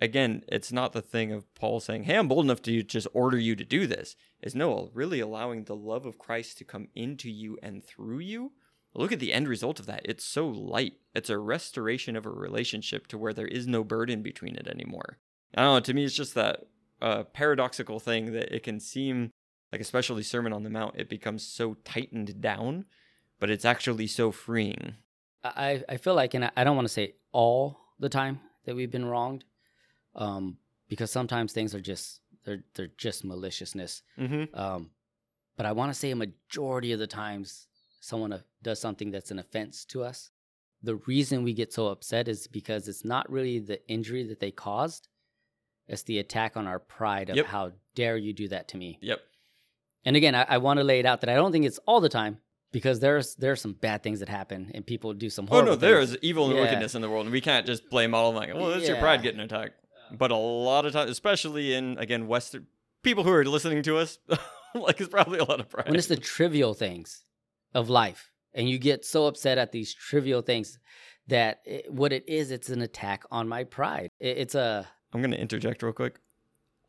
[0.00, 3.38] Again, it's not the thing of Paul saying, Hey, I'm bold enough to just order
[3.38, 4.16] you to do this.
[4.40, 8.52] It's no, really allowing the love of Christ to come into you and through you.
[8.94, 10.02] Look at the end result of that.
[10.04, 10.94] It's so light.
[11.14, 15.18] It's a restoration of a relationship to where there is no burden between it anymore.
[15.54, 15.80] I don't know.
[15.80, 16.64] To me, it's just that
[17.02, 19.32] uh, paradoxical thing that it can seem
[19.72, 22.84] like, especially Sermon on the Mount, it becomes so tightened down,
[23.40, 24.94] but it's actually so freeing.
[25.42, 28.90] I, I feel like, and I, don't want to say all the time that we've
[28.90, 29.44] been wronged,
[30.14, 34.02] um, because sometimes things are just they're they're just maliciousness.
[34.18, 34.56] Mm-hmm.
[34.58, 34.90] Um,
[35.56, 37.66] but I want to say a majority of the times
[38.00, 40.30] someone uh, does something that's an offense to us.
[40.82, 44.52] The reason we get so upset is because it's not really the injury that they
[44.52, 45.08] caused;
[45.88, 47.46] it's the attack on our pride of Yep.
[47.46, 48.98] how dare you do that to me.
[49.02, 49.20] Yep.
[50.04, 52.00] And again, I, I want to lay it out that I don't think it's all
[52.00, 52.38] the time
[52.72, 55.68] because there's there's some bad things that happen and people do some horrible.
[55.70, 56.12] Oh no, there things.
[56.12, 56.62] is evil and Yeah.
[56.62, 58.88] wickedness in the world, and we can't just blame all of them like, well, that's
[58.88, 59.74] your pride getting attacked.
[60.12, 62.66] But a lot of times, especially in again Western
[63.02, 64.18] people who are listening to us,
[64.74, 65.86] like it's probably a lot of pride.
[65.86, 67.24] when it's the trivial things
[67.74, 70.78] of life and you get so upset at these trivial things
[71.28, 75.20] that it, what it is it's an attack on my pride It- it's a I'm
[75.22, 76.20] gonna interject real quick.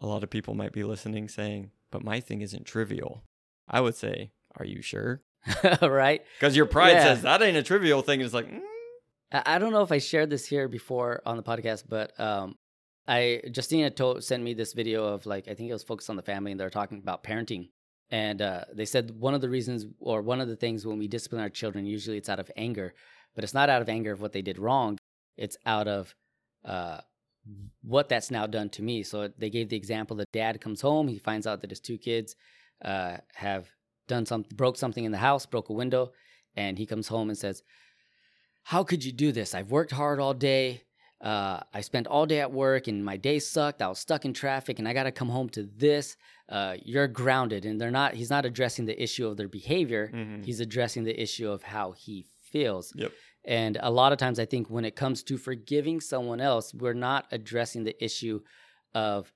[0.01, 3.23] A lot of people might be listening, saying, "But my thing isn't trivial."
[3.67, 5.21] I would say, "Are you sure?"
[5.81, 7.03] right Because your pride Yeah.
[7.03, 8.21] says that ain't a trivial thing.
[8.21, 8.61] It's like, mm,
[9.31, 12.55] I, I don't know if i shared this here before on the podcast but um
[13.07, 16.15] i justina told, sent me this video of like i think it was focused on
[16.15, 17.69] the family and they're talking about parenting
[18.09, 21.07] and uh, they said one of the reasons or one of the things when we
[21.07, 22.93] discipline our children usually it's out of anger
[23.35, 24.97] but it's not out of anger of what they did wrong
[25.35, 26.15] it's out of
[26.63, 27.01] uh,
[27.81, 29.03] what that's now done to me.
[29.03, 31.97] So they gave the example the dad comes home he finds out that his two
[31.97, 32.35] kids
[32.83, 33.67] uh, have
[34.07, 36.11] done something broke something in the house broke a window
[36.55, 37.63] and he comes home and says
[38.63, 39.53] how could you do this?
[39.53, 40.83] I've worked hard all day.
[41.21, 43.81] Uh, i spent all day at work and my day sucked.
[43.81, 46.15] I was stuck in traffic and i got to come home to this.
[46.49, 47.65] Uh, you're grounded.
[47.65, 50.11] And they're not he's not addressing the issue of their behavior.
[50.13, 50.45] Mhm.
[50.45, 52.93] he's addressing the issue of how he feels.
[52.95, 53.11] Yep.
[53.45, 56.93] And a lot of times i think when it comes to forgiving someone else we're
[56.93, 58.39] not addressing the issue
[58.93, 59.31] of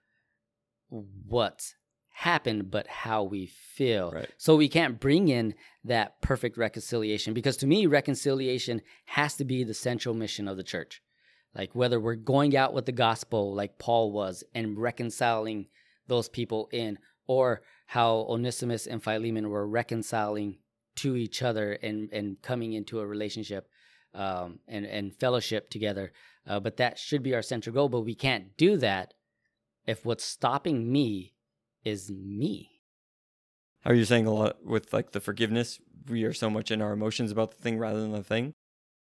[0.89, 1.75] what's
[2.11, 4.29] happened but how we feel Right.
[4.37, 5.53] so we can't bring in
[5.83, 10.63] that perfect reconciliation because to me reconciliation has to be the central mission of the
[10.63, 11.01] church
[11.53, 15.67] like whether we're going out with the gospel like paul was and reconciling
[16.07, 16.97] those people in
[17.27, 20.57] or how onesimus and philemon were reconciling
[20.95, 23.69] to each other and and coming into a relationship
[24.17, 26.11] um, and and fellowship together
[26.47, 29.13] uh, but that should be our central goal but we can't do that
[29.85, 31.33] if what's stopping me
[31.85, 32.81] is me
[33.81, 35.79] How are you saying a lot with like the forgiveness?
[36.09, 38.53] We are so much in our emotions about the thing rather than the thing.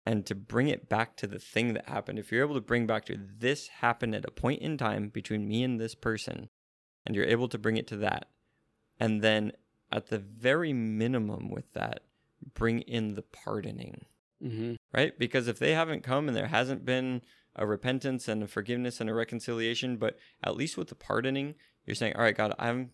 [0.05, 2.87] And to bring it back to the thing that happened, if you're able to bring
[2.87, 6.49] back to this happened at a point in time between me and this person,
[7.05, 8.27] and you're able to bring it to that,
[8.99, 9.51] and then
[9.91, 11.99] at the very minimum with that,
[12.55, 14.05] bring in the pardoning,
[14.43, 14.73] mm-hmm.
[14.93, 15.17] right?
[15.17, 17.21] Because if they haven't come and there hasn't been
[17.55, 21.95] a repentance and a forgiveness and a reconciliation, but at least with the pardoning, you're
[21.95, 22.91] saying, all right, God, I'm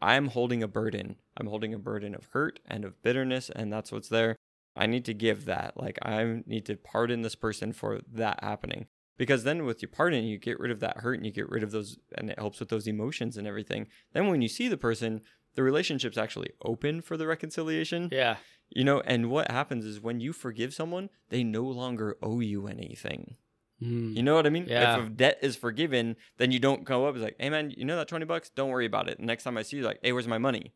[0.00, 1.16] I'm holding a burden.
[1.36, 4.36] I'm holding a burden of hurt and of bitterness, and that's what's there.
[4.76, 5.80] I need to give that.
[5.80, 8.86] Like, I need to pardon this person for that happening.
[9.16, 11.62] Because then with your pardon, you get rid of that hurt and you get rid
[11.62, 13.86] of those, and it helps with those emotions and everything.
[14.12, 15.20] Then when you see the person,
[15.54, 18.08] the relationship's actually open for the reconciliation.
[18.12, 18.36] Yeah.
[18.70, 22.66] You know, and what happens is when you forgive someone, they no longer owe you
[22.66, 23.36] anything.
[23.82, 24.16] Mm.
[24.16, 24.66] You know what I mean?
[24.68, 24.98] Yeah.
[24.98, 27.14] If a debt is forgiven, then you don't go up.
[27.14, 28.50] It's like, hey man, you know that twenty bucks?
[28.50, 29.20] Don't worry about it.
[29.20, 30.72] Next time I see you, like, hey, where's my money?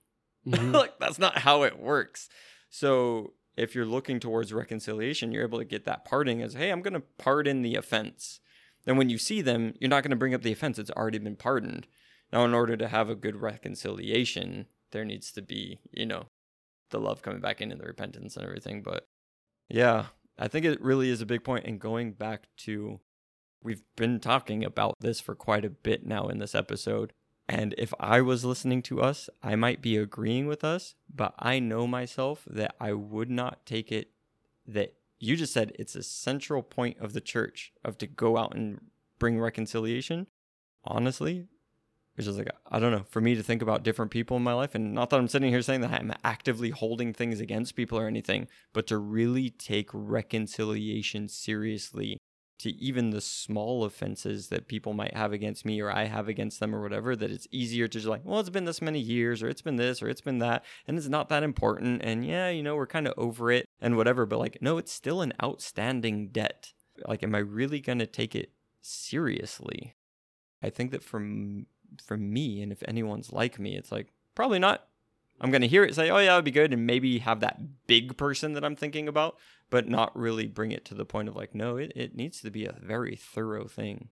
[0.46, 0.72] Mhm.
[0.74, 2.28] like that's not how it works.
[2.70, 6.82] So if you're looking towards reconciliation, you're able to get that parting as, hey, I'm
[6.82, 8.40] gonna pardon the offense.
[8.84, 10.78] Then when you see them, you're not gonna bring up the offense.
[10.78, 11.86] It's already been pardoned.
[12.32, 16.26] Now, in order to have a good reconciliation, there needs to be, you know,
[16.90, 18.82] the love coming back in and the repentance and everything.
[18.82, 19.06] But
[19.68, 20.06] yeah,
[20.38, 21.64] I think it really is a big point.
[21.64, 23.00] And going back to,
[23.62, 27.12] we've been talking about this for quite a bit now in this episode.
[27.48, 31.58] And if I was listening to us, I might be agreeing with us, but I
[31.58, 34.10] know myself that I would not take it
[34.66, 38.54] that you just said it's a central point of the church of to go out
[38.54, 38.80] and
[39.18, 40.26] bring reconciliation.
[40.84, 41.46] Honestly,
[42.18, 43.04] it's just like I don't know.
[43.08, 45.50] For me to think about different people in my life, and not that I'm sitting
[45.50, 49.88] here saying that I'm actively holding things against people or anything, but to really take
[49.92, 52.18] reconciliation seriously
[52.58, 56.58] to even the small offenses that people might have against me or I have against
[56.58, 59.42] them or whatever, that it's easier to just like, well, it's been this many years
[59.42, 62.02] or it's been this or it's been that and it's not that important.
[62.02, 64.26] And yeah, you know, we're kind of over it and whatever.
[64.26, 66.72] But like, no, it's still an outstanding debt.
[67.06, 68.50] Like, am I really going to take it
[68.82, 69.94] seriously?
[70.60, 71.66] I think that from
[72.04, 74.86] for me, and if anyone's like me, it's like probably not.
[75.40, 78.16] I'm gonna hear it say, "Oh yeah, it'd be good," and maybe have that big
[78.16, 79.36] person that I'm thinking about,
[79.70, 82.50] but not really bring it to the point of like, no, it, it needs to
[82.50, 84.08] be a very thorough thing.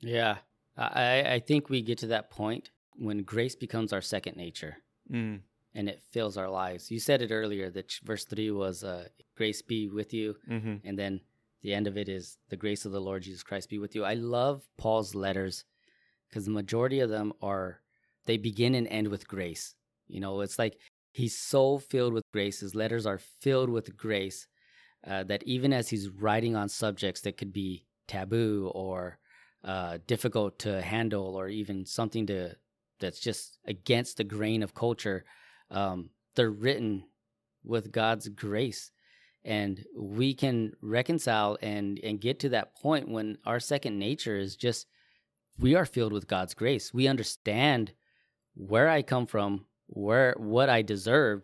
[0.00, 0.38] Yeah.
[0.76, 4.76] I, I think we get to that point when grace becomes our second nature
[5.10, 5.40] Mm.
[5.74, 6.90] and it fills our lives.
[6.90, 9.06] You said it earlier that verse 3 was uh,
[9.36, 10.34] grace be with you.
[10.50, 10.86] Mm-hmm.
[10.86, 11.20] And then
[11.62, 14.04] the end of it is the grace of the Lord Jesus Christ be with you.
[14.04, 15.64] I love Paul's letters
[16.28, 17.80] because the majority of them are,
[18.26, 19.74] they begin and end with grace.
[20.08, 20.78] You know, it's like
[21.12, 22.60] he's so filled with grace.
[22.60, 24.46] His letters are filled with grace
[25.06, 29.18] uh, that even as he's writing on subjects that could be taboo or
[29.64, 32.54] uh, difficult to handle or even something to
[32.98, 35.24] that's just against the grain of culture,
[35.70, 37.04] um, they're written
[37.64, 38.90] with God's grace
[39.46, 44.56] and we can reconcile and and get to that point when our second nature is
[44.56, 44.86] just
[45.58, 46.92] we are filled with God's grace.
[46.92, 47.92] We understand
[48.54, 51.42] where I come from, where what I deserve,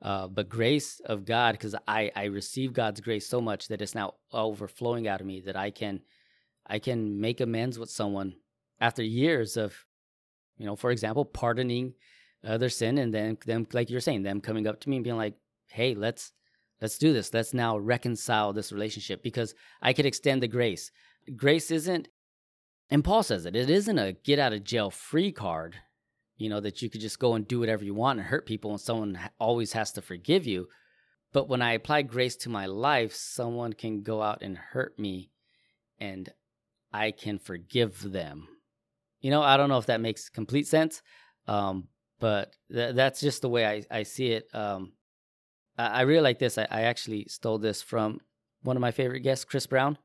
[0.00, 3.94] uh, but grace of God because I I receive God's grace so much that it's
[3.94, 6.00] now overflowing out of me that I can
[6.66, 8.34] I can make amends with someone
[8.80, 9.76] after years of
[10.58, 11.94] you know for example pardoning
[12.42, 15.16] their sin and then them like you're saying them coming up to me and being
[15.16, 15.34] like
[15.68, 16.32] hey let's
[16.80, 20.90] let's do this let's now reconcile this relationship because i could extend the grace
[21.36, 22.08] grace isn't
[22.90, 25.76] and paul says it it isn't a get out of jail free card
[26.36, 28.70] you know that you could just go and do whatever you want and hurt people
[28.70, 30.68] and someone always has to forgive you
[31.32, 35.30] but when i apply grace to my life someone can go out and hurt me
[35.98, 36.30] and
[36.92, 38.48] i can forgive them
[39.20, 41.02] you know i don't know if that makes complete sense
[41.48, 41.88] um,
[42.22, 44.48] but th- that's just the way I, I see it.
[44.54, 44.92] Um,
[45.76, 46.56] I, I really like this.
[46.56, 48.20] I, I actually stole this from
[48.62, 49.98] one of my favorite guests, Chris Brown.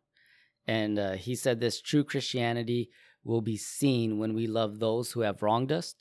[0.68, 2.90] And uh, he said this true Christianity
[3.24, 5.96] will be seen when we love those who have wronged us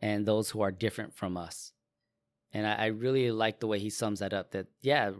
[0.00, 1.72] and those who are different from us.
[2.52, 5.12] And I, I really like the way he sums that up that, yeah,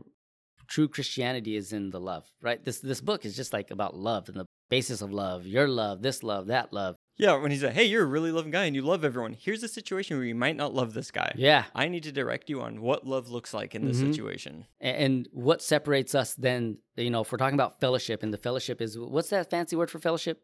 [0.67, 2.65] true Christianity is in the love, right?
[2.65, 6.03] This, this book is just like about love and the basis of love, your love,
[6.03, 6.97] this love, that love.
[7.21, 9.35] Yeah, when he's like, "Hey, you're a really loving guy and you love everyone.
[9.39, 11.33] Here's a situation where you might not love this guy.
[11.37, 11.67] Yeah.
[11.75, 14.09] I need to direct you on what love looks like in this Mhm.
[14.13, 18.39] situation." And what separates us then, you know, if we're talking about fellowship, and the
[18.39, 20.43] fellowship is what's that fancy word for fellowship?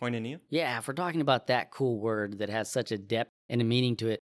[0.00, 0.40] Koinonia.
[0.50, 3.64] Yeah, if we're talking about that cool word that has such a depth and a
[3.64, 4.20] meaning to it,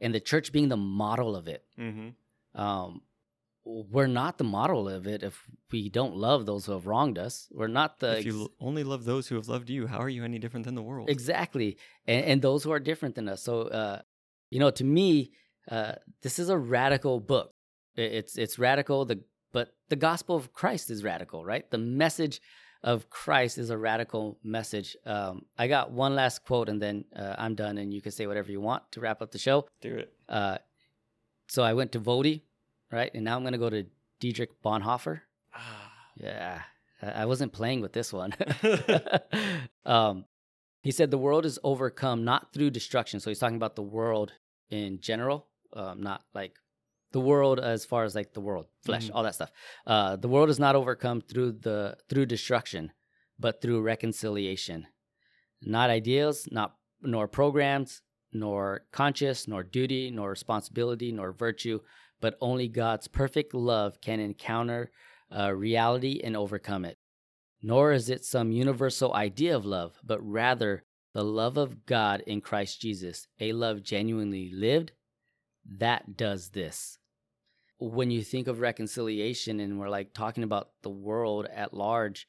[0.00, 2.60] and the church being the model of it, Mm-hmm.
[2.60, 3.02] um,
[3.64, 7.48] we're not the model of it if we don't love those who have wronged us.
[7.52, 10.24] We're not the if you only love those who have loved you, how are you
[10.24, 11.08] any different than the world?
[11.08, 11.76] Exactly.
[12.06, 13.42] And, and those who are different than us.
[13.42, 14.02] So, uh,
[14.50, 15.32] you know, to me,
[15.70, 15.92] uh,
[16.22, 17.54] this is a radical book.
[17.94, 19.04] It's it's radical.
[19.04, 21.70] The but the gospel of Christ is radical, right?
[21.70, 22.40] The message
[22.82, 24.96] of Christ is a radical message.
[25.06, 28.26] Um, I got one last quote, and then uh, I'm done, and you can say
[28.26, 29.68] whatever you want to wrap up the show.
[29.80, 30.12] Do it.
[30.28, 30.58] Uh,
[31.48, 32.42] so I went to Voddie,
[32.92, 33.84] right, and now I'm going to go to
[34.20, 35.20] Dietrich Bonhoeffer.
[35.54, 35.92] Ah.
[36.16, 36.60] Yeah,
[37.02, 38.34] I wasn't playing with this one.
[39.86, 40.26] um,
[40.82, 43.18] he said the world is overcome not through destruction.
[43.20, 44.32] So he's talking about the world
[44.70, 46.56] in general, um, not like
[47.12, 49.14] the world as far as like the world, flesh, Mhm.
[49.14, 49.52] all that stuff.
[49.86, 52.92] Uh, the world is not overcome through the through destruction,
[53.38, 54.86] but through reconciliation.
[55.60, 61.80] Not ideals, not nor programs, nor conscience, nor duty, nor responsibility, nor virtue,
[62.22, 64.90] but only God's perfect love can encounter
[65.36, 66.96] uh, reality and overcome it.
[67.62, 72.40] Nor is it some universal idea of love, but rather the love of God in
[72.40, 74.92] Christ Jesus, a love genuinely lived,
[75.78, 76.98] that does this.
[77.78, 82.26] When you think of reconciliation and we're like talking about the world at large,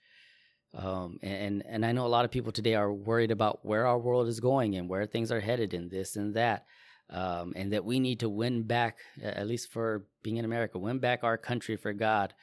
[0.76, 4.00] um, and and I know a lot of people today are worried about where our
[4.00, 6.66] world is going and where things are headed and this and that,
[7.14, 10.99] um, and that we need to win back, at least for being in America, win
[10.99, 12.34] back our country for God.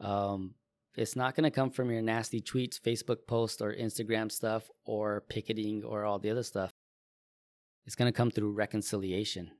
[0.00, 0.54] Um,
[0.96, 5.24] it's not going to come from your nasty tweets, Facebook posts, or Instagram stuff, or
[5.28, 6.70] picketing, or all the other stuff.
[7.84, 9.50] It's going to come through reconciliation,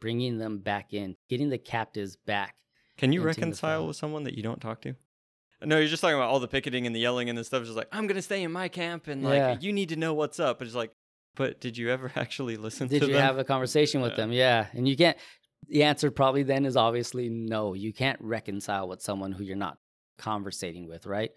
[0.00, 2.54] bringing them back in, getting the captives back.
[2.96, 4.94] Can you reconcile with someone that you don't talk to?
[5.62, 7.64] No, you're just talking about all the picketing and the yelling and the stuff.
[7.64, 9.56] Just like I'm gonna stay in my camp and like Yeah.
[9.60, 10.62] you need to know what's up.
[10.62, 10.92] It's like,
[11.38, 13.08] but did you ever actually listen Did to them?
[13.08, 14.16] Did you have a conversation with Yeah.
[14.16, 14.32] them?
[14.32, 14.66] Yeah.
[14.74, 15.16] And you can't,
[15.68, 17.72] the answer probably then is obviously no.
[17.72, 19.78] You can't reconcile with someone who you're not
[20.18, 21.30] conversating with, right?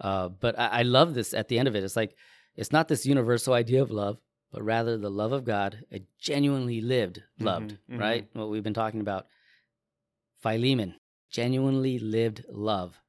[0.00, 1.82] Uh, but I, I love this at the end of it.
[1.82, 2.14] It's like,
[2.54, 4.18] it's not this universal idea of love,
[4.52, 8.28] but rather the love of God, a genuinely lived, loved, Mhm, right?
[8.34, 9.26] What we've been talking about.
[10.42, 10.94] Philemon,
[11.30, 13.00] genuinely lived love.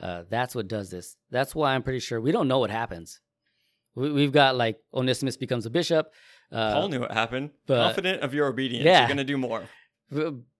[0.00, 1.16] Uh, that's what does this.
[1.30, 3.20] That's why I'm pretty sure we don't know what happens.
[3.94, 6.12] We, we've got like Onesimus becomes a bishop.
[6.50, 7.50] Uh, Paul knew what happened.
[7.66, 8.84] but- Confident of your obedience.
[8.84, 9.00] Yeah.
[9.00, 9.64] You're gonna do more.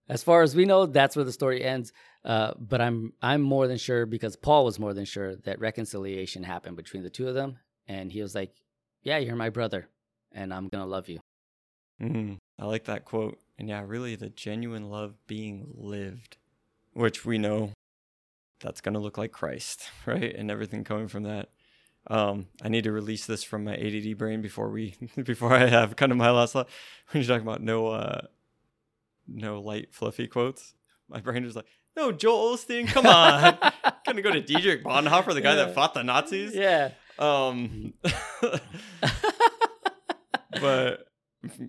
[0.09, 1.93] as far as we know, that's where the story ends.
[2.25, 6.43] Uh, but I'm I'm more than sure because Paul was more than sure that reconciliation
[6.43, 7.57] happened between the two of them,
[7.87, 8.53] and he was like,
[9.01, 9.89] "Yeah, you're my brother,
[10.31, 11.19] and I'm gonna love you."
[12.01, 13.37] Mm, I like that quote.
[13.59, 16.37] And yeah, really the genuine love being lived,
[16.93, 17.71] which we know
[18.59, 20.33] that's going to look like Christ, right?
[20.35, 21.49] And everything coming from that.
[22.07, 25.95] Um, I need to release this from my ADD brain before we, before I have
[25.95, 26.67] kind of my last thought.
[27.11, 28.21] When you're talking about no, uh,
[29.27, 30.73] no light, fluffy quotes,
[31.09, 33.57] my brain is like, no, Joel Osteen, come on.
[34.05, 35.65] Gonna go to Dietrich Bonhoeffer, the guy Yeah.
[35.65, 36.55] that fought the Nazis.
[36.55, 37.93] Yeah, Um,
[40.59, 41.07] but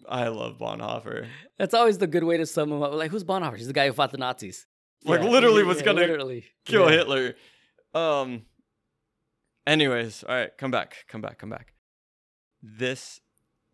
[0.09, 1.27] I love Bonhoeffer.
[1.59, 2.93] that's always the good way to sum him up.
[2.95, 3.57] Like, who's Bonhoeffer?
[3.59, 4.67] He's the guy who fought the Nazis.
[5.05, 6.97] Like, literally was yeah, gonna literally Kill Yeah.
[6.97, 7.35] Hitler.
[7.93, 8.43] Um.
[9.67, 11.75] Anyways, all right, come back, come back, come back.
[12.63, 13.21] This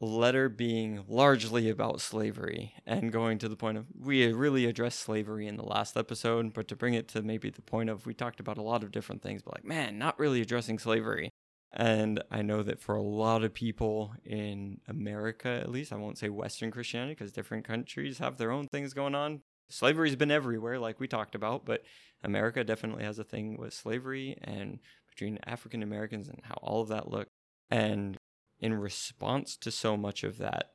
[0.01, 5.47] letter being largely about slavery and going to the point of we really addressed slavery
[5.47, 8.41] in the last episode, but to bring it to maybe the point of we talked
[8.41, 11.30] about a lot of different things, but like, man, not really addressing slavery.
[11.72, 16.18] And I know that for a lot of people in America, at least, I won't
[16.18, 19.43] say Western Christianity because different countries have their own things going on.
[19.68, 21.84] Slavery's been everywhere, like we talked about, but
[22.24, 24.80] America definitely has a thing with slavery and
[25.20, 27.30] between African Americans and how all of that looked.
[27.70, 28.16] And
[28.58, 30.72] in response to so much of that,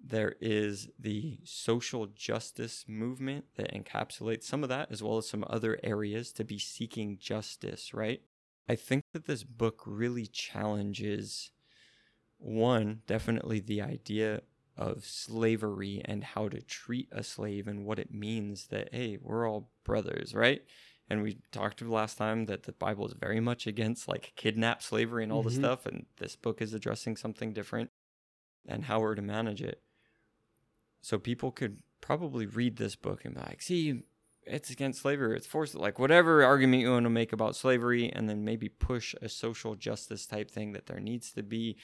[0.00, 5.44] there is the social justice movement that encapsulates some of that, as well as some
[5.50, 8.22] other areas to be seeking justice, right?
[8.68, 11.50] I think that this book really challenges
[12.38, 14.42] one, definitely the idea
[14.76, 19.48] of slavery and how to treat a slave and what it means that, hey, we're
[19.48, 20.62] all brothers, right?
[21.10, 25.22] And we talked last time that the Bible is very much against like kidnap slavery
[25.22, 25.58] and all the Mhm.
[25.58, 25.86] stuff.
[25.86, 27.90] And this book is addressing something different
[28.66, 29.82] and how we're to manage it.
[31.00, 34.02] So people could probably read this book and be like, see,
[34.42, 38.28] it's against slavery, it's forced, like whatever argument you want to make about slavery, and
[38.28, 41.76] then maybe push a social justice type thing that there needs to be.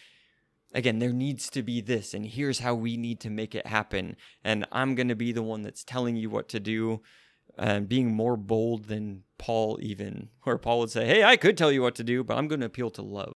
[0.72, 4.16] Again, there needs to be this, and here's how we need to make it happen.
[4.42, 7.02] And I'm going to be the one that's telling you what to do
[7.56, 11.72] and being more bold than Paul, even, where Paul would say, Hey, I could tell
[11.72, 13.32] you what to do, but I'm going to appeal to love.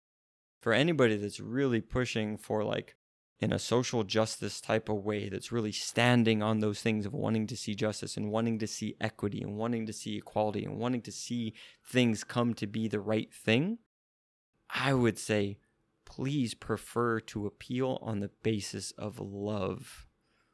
[0.62, 2.96] For anybody that's really pushing for like
[3.40, 7.46] in a social justice type of way that's really standing on those things of wanting
[7.48, 11.02] to see justice and wanting to see equity and wanting to see equality and wanting
[11.02, 11.54] to see
[11.86, 13.78] things come to be the right thing,
[14.70, 15.58] I would say
[16.06, 20.08] please prefer to appeal on the basis of love.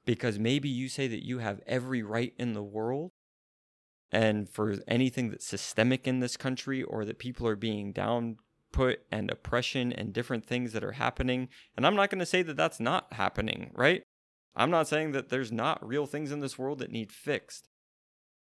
[0.06, 3.11] Because maybe you say that you have every right in the world,
[4.12, 8.38] and for anything that's systemic in this country or that people are being down
[8.72, 11.50] put and oppression and different things that are happening.
[11.76, 14.04] And I'm not going to say that that's not happening, right?
[14.56, 17.70] I'm not saying that there's not real things in this world that need fixed.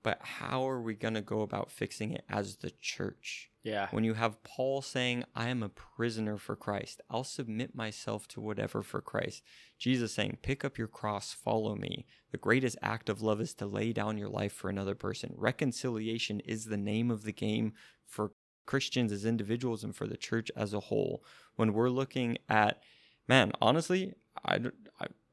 [0.03, 3.50] But how are we going to go about fixing it as the church?
[3.63, 3.89] Yeah.
[3.91, 8.41] When you have Paul saying, I am a prisoner for Christ, I'll submit myself to
[8.41, 9.43] whatever for Christ.
[9.79, 12.07] Jesus saying, Pick up your cross, follow me.
[12.33, 15.35] The greatest act of love is to lay down your life for another person.
[15.37, 17.75] Reconciliation is the name of the game
[18.07, 18.33] for
[18.65, 21.23] Christians as individuals and for the church as a whole.
[21.57, 22.83] When we're looking at,
[23.29, 24.61] man, honestly, I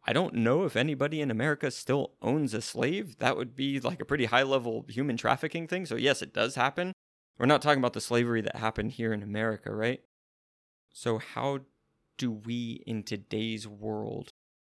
[0.08, 3.20] I don't know if anybody in America still owns a slave.
[3.20, 5.86] That would be like a pretty high level human trafficking thing.
[5.86, 6.94] So, yes, it does happen.
[7.38, 10.02] We're not talking about the slavery that happened here in America, right?
[10.92, 11.62] So, how
[12.18, 14.34] do we in today's world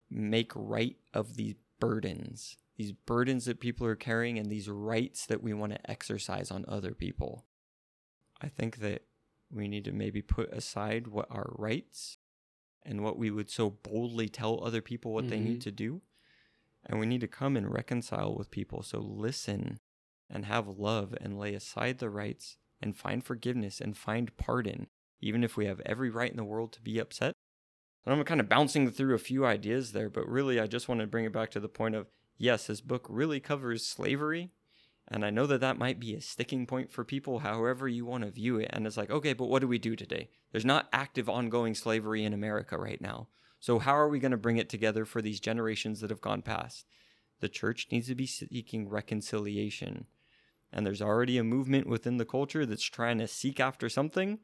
[0.09, 5.43] make right of these burdens, these burdens that people are carrying, and these rights that
[5.43, 7.45] we want to exercise on other people?
[8.41, 9.03] I think that
[9.51, 12.17] we need to maybe put aside what our rights
[12.85, 15.69] and what we would so boldly tell other people what they need mm-hmm.
[15.69, 16.01] to do.
[16.85, 18.83] And we need to come and reconcile with people.
[18.83, 19.79] So listen
[20.29, 24.87] and have love and lay aside the rights and find forgiveness and find pardon,
[25.21, 27.33] even if we have every right in the world to be upset.
[28.05, 31.01] And I'm kind of bouncing through a few ideas there, but really I just want
[31.01, 32.07] to bring it back to the point of
[32.37, 34.51] yes, this book really covers slavery.
[35.07, 38.23] And I know that that might be a sticking point for people, however you want
[38.23, 38.69] to view it.
[38.71, 40.29] And it's like, okay, but what do we do today?
[40.51, 43.27] There's not active ongoing slavery in America right now.
[43.59, 46.41] So, how are we going to bring it together for these generations that have gone
[46.41, 46.85] past?
[47.39, 50.05] The church needs to be seeking reconciliation.
[50.71, 54.39] And there's already a movement within the culture that's trying to seek after something.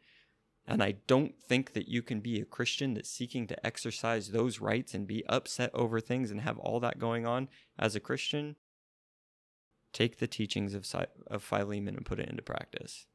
[0.68, 4.60] And I don't think that you can be a Christian that's seeking to exercise those
[4.60, 8.56] rights and be upset over things and have all that going on as a Christian.
[9.92, 10.86] Take the teachings of,
[11.26, 13.08] of Philemon and put it into practice.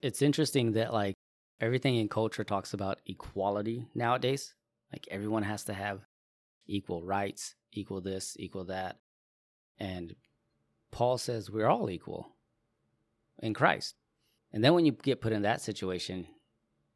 [0.00, 1.16] It's interesting that like
[1.60, 4.54] everything in culture talks about equality nowadays.
[4.92, 6.02] Like everyone has to have
[6.66, 8.98] equal rights, equal this, equal that.
[9.78, 10.14] And
[10.90, 12.32] Paul says we're all equal
[13.38, 13.94] in Christ.
[14.52, 16.26] And then when you get put in that situation,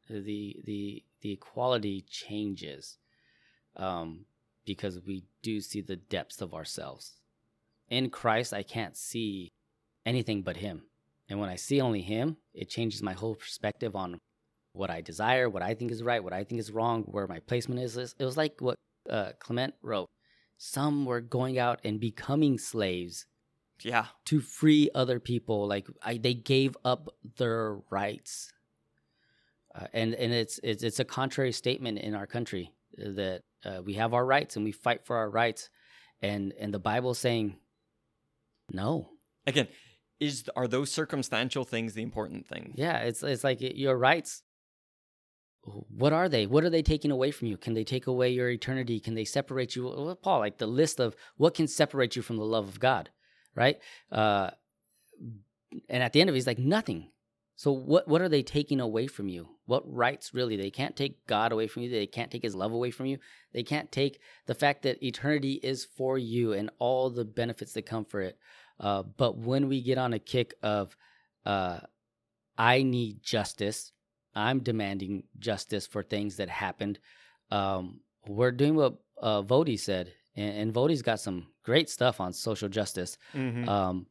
[0.09, 2.97] the the the equality changes
[3.75, 4.25] um,
[4.65, 7.17] because we do see the depths of ourselves.
[7.89, 9.51] In Christ, I can't see
[10.05, 10.83] anything but Him.
[11.29, 14.19] And when I see only Him, it changes my whole perspective on
[14.73, 17.39] what I desire, what I think is right, what I think is wrong, where my
[17.39, 17.97] placement is.
[17.97, 18.77] It was like what
[19.09, 20.09] uh, Clement wrote.
[20.57, 23.25] Some were going out and becoming slaves
[23.83, 24.05] Yeah.
[24.25, 25.67] to free other people.
[25.67, 28.51] Like I, they gave up their rights,
[29.73, 33.81] uh, and and it's it's it's a contrary statement in our country uh, that uh,
[33.83, 35.69] we have our rights and we fight for our rights,
[36.21, 37.55] and and the Bible saying,
[38.71, 39.09] no,
[39.47, 39.67] Again,
[40.19, 42.73] is are those circumstantial things the important thing?
[42.77, 44.43] yeah, it's it's like your rights.
[45.63, 46.47] What are they?
[46.47, 47.57] What are they taking away from you?
[47.57, 48.99] Can they take away your eternity?
[48.99, 49.83] Can they separate you?
[49.83, 53.09] Well, Paul, like the list of what can separate you from the love of God,
[53.55, 53.77] right?
[54.11, 54.51] Uh,
[55.87, 57.11] and at the end of it, he's like nothing.
[57.55, 59.49] So what what are they taking away from you?
[59.67, 60.57] What rights really?
[60.57, 61.91] They can't take God away from you.
[61.91, 63.19] They can't take His love away from you.
[63.53, 67.85] They can't take the fact that eternity is for you and all the benefits that
[67.85, 68.39] come for it.
[68.79, 70.97] Uh, but when we get on a kick of,
[71.45, 71.81] uh,
[72.57, 73.91] I need justice,
[74.35, 76.99] I'm demanding justice for things that happened.
[77.49, 82.33] Um, we're doing what uh, Voddie said, and, and Voddie's got some great stuff on
[82.33, 83.17] social justice.
[83.33, 83.67] Mm-hmm.
[83.67, 84.07] Um,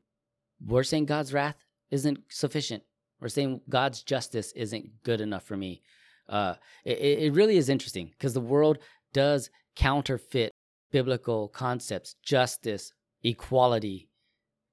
[0.65, 1.57] we're saying God's wrath
[1.91, 2.83] isn't sufficient.
[3.21, 5.83] We're saying God's justice isn't good enough for me.
[6.29, 6.55] Uh,
[6.85, 8.79] it, it really is interesting because the world
[9.13, 10.53] does counterfeit
[10.91, 12.93] biblical concepts, justice,
[13.23, 14.09] equality,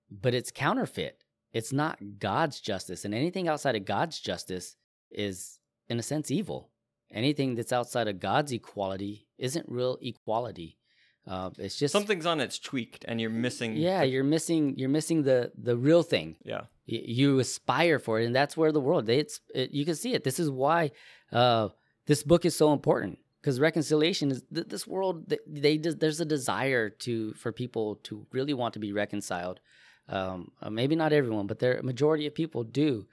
[0.09, 1.23] but it's counterfeit.
[1.53, 4.75] It's not God's justice, and anything outside of God's justice
[5.11, 6.69] is, in a sense, evil.
[7.11, 10.77] Anything that's outside of God's equality isn't real equality.
[11.25, 13.75] Uh, it's just Something's on it's tweaked, and you're missing.
[13.75, 16.37] yeah, the- you're missing you're missing the the real thing.
[16.43, 16.61] yeah.
[16.89, 19.05] Y- You aspire for it, and that's where the world.
[19.07, 20.23] They, it's it, you can see it.
[20.23, 20.91] This is why
[21.33, 21.67] uh,
[22.05, 25.27] this book is so important because reconciliation is th- this world.
[25.29, 29.59] They, they there's a desire to for people to really want to be reconciled.
[30.07, 33.05] Um, uh, maybe not everyone, but there a majority of people do.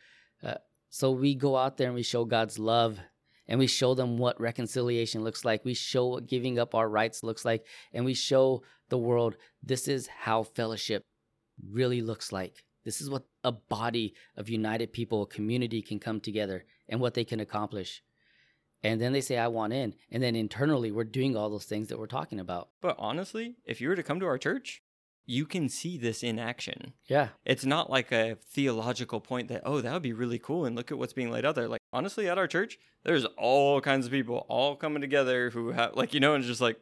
[0.94, 3.00] So we go out there and we show God's love
[3.48, 5.64] and we show them what reconciliation looks like.
[5.64, 9.88] We show what giving up our rights looks like, and we show the world this
[9.88, 11.02] is how fellowship
[11.68, 12.62] really looks like.
[12.84, 17.14] This is what a body of united people, a community can come together and what
[17.14, 18.00] they can accomplish.
[18.84, 19.96] And then they say, I want in.
[20.12, 22.68] And then internally, we're doing all those things that we're talking about.
[22.80, 24.80] But honestly, if you were to come to our church,
[25.26, 26.92] you can see this in action.
[27.06, 27.28] Yeah.
[27.44, 30.90] It's not like a theological point that, oh, that would be really cool and look
[30.92, 31.68] at what's being laid out there.
[31.68, 35.94] Like, honestly, at our church, there's all kinds of people all coming together who have,
[35.94, 36.78] like, you know, and just like,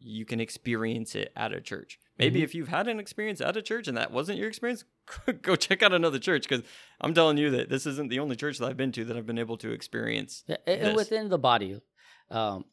[0.00, 1.98] you can experience it at a church.
[2.18, 2.44] Maybe Mhm.
[2.44, 4.84] if you've had an experience at a church and that wasn't your experience,
[5.42, 6.64] go check out another church because
[7.00, 9.26] I'm telling you that this isn't the only church that I've been to that I've
[9.26, 10.44] been able to experience.
[10.46, 11.80] Yeah, within the body,
[12.30, 12.66] um,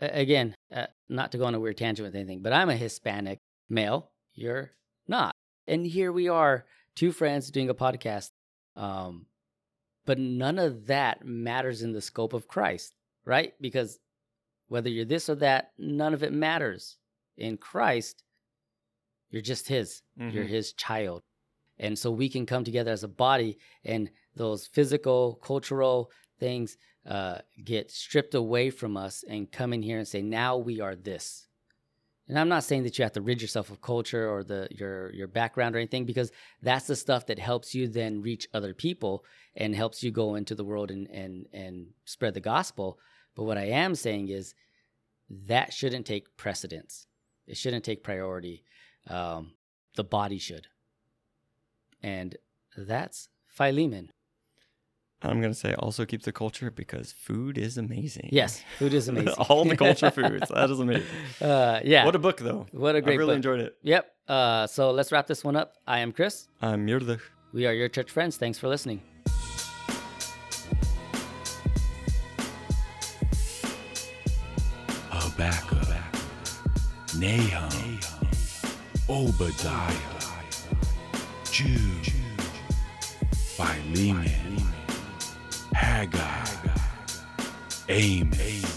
[0.00, 3.38] again, uh, not to go on a weird tangent with anything, but I'm a Hispanic
[3.70, 4.10] male.
[4.36, 4.70] You're
[5.08, 5.34] not,
[5.66, 8.30] and here we are, two friends doing a podcast.
[8.76, 9.26] Um,
[10.04, 13.54] but none of that matters in the scope of Christ, right?
[13.60, 13.98] Because
[14.68, 16.98] whether you're this or that, none of it matters.
[17.36, 18.22] In Christ,
[19.30, 20.02] you're just His.
[20.16, 20.48] You're Mhm.
[20.48, 21.22] His child.
[21.78, 26.76] And so we can come together as a body, and those physical, cultural things
[27.06, 30.96] uh, get stripped away from us and come in here and say, now we are
[30.96, 31.45] this.
[32.28, 35.12] And I'm not saying that you have to rid yourself of culture or the your
[35.12, 39.24] your background or anything, because that's the stuff that helps you then reach other people
[39.54, 42.98] and helps you go into the world and and and spread the gospel.
[43.36, 44.54] But what I am saying is
[45.28, 47.06] that shouldn't take precedence.
[47.46, 48.64] It shouldn't take priority.
[49.08, 49.52] Um,
[49.94, 50.66] the body should.
[52.02, 52.36] And
[52.76, 54.10] that's Philemon.
[55.22, 58.28] I'm gonna say also keep the culture because food is amazing.
[58.32, 59.32] Yes, food is amazing.
[59.48, 60.48] All the culture foods.
[60.50, 61.06] That is amazing.
[61.40, 62.04] Uh, yeah.
[62.04, 62.66] What a book though.
[62.72, 63.14] What a great book.
[63.14, 63.36] I really book.
[63.36, 63.76] enjoyed it.
[63.82, 64.12] Yep.
[64.28, 65.74] Uh, so let's wrap this one up.
[65.86, 66.48] I am Chris.
[66.60, 67.20] I'm Yurdich.
[67.52, 68.36] We are your church friends.
[68.36, 69.00] Thanks for listening.
[75.10, 75.88] Habakkuk,
[77.18, 78.00] Nahum,
[79.08, 79.92] Obadiah,
[81.50, 82.12] Jude,
[83.34, 84.65] Philemon,
[85.76, 86.72] Haggai,
[87.88, 88.75] Amos,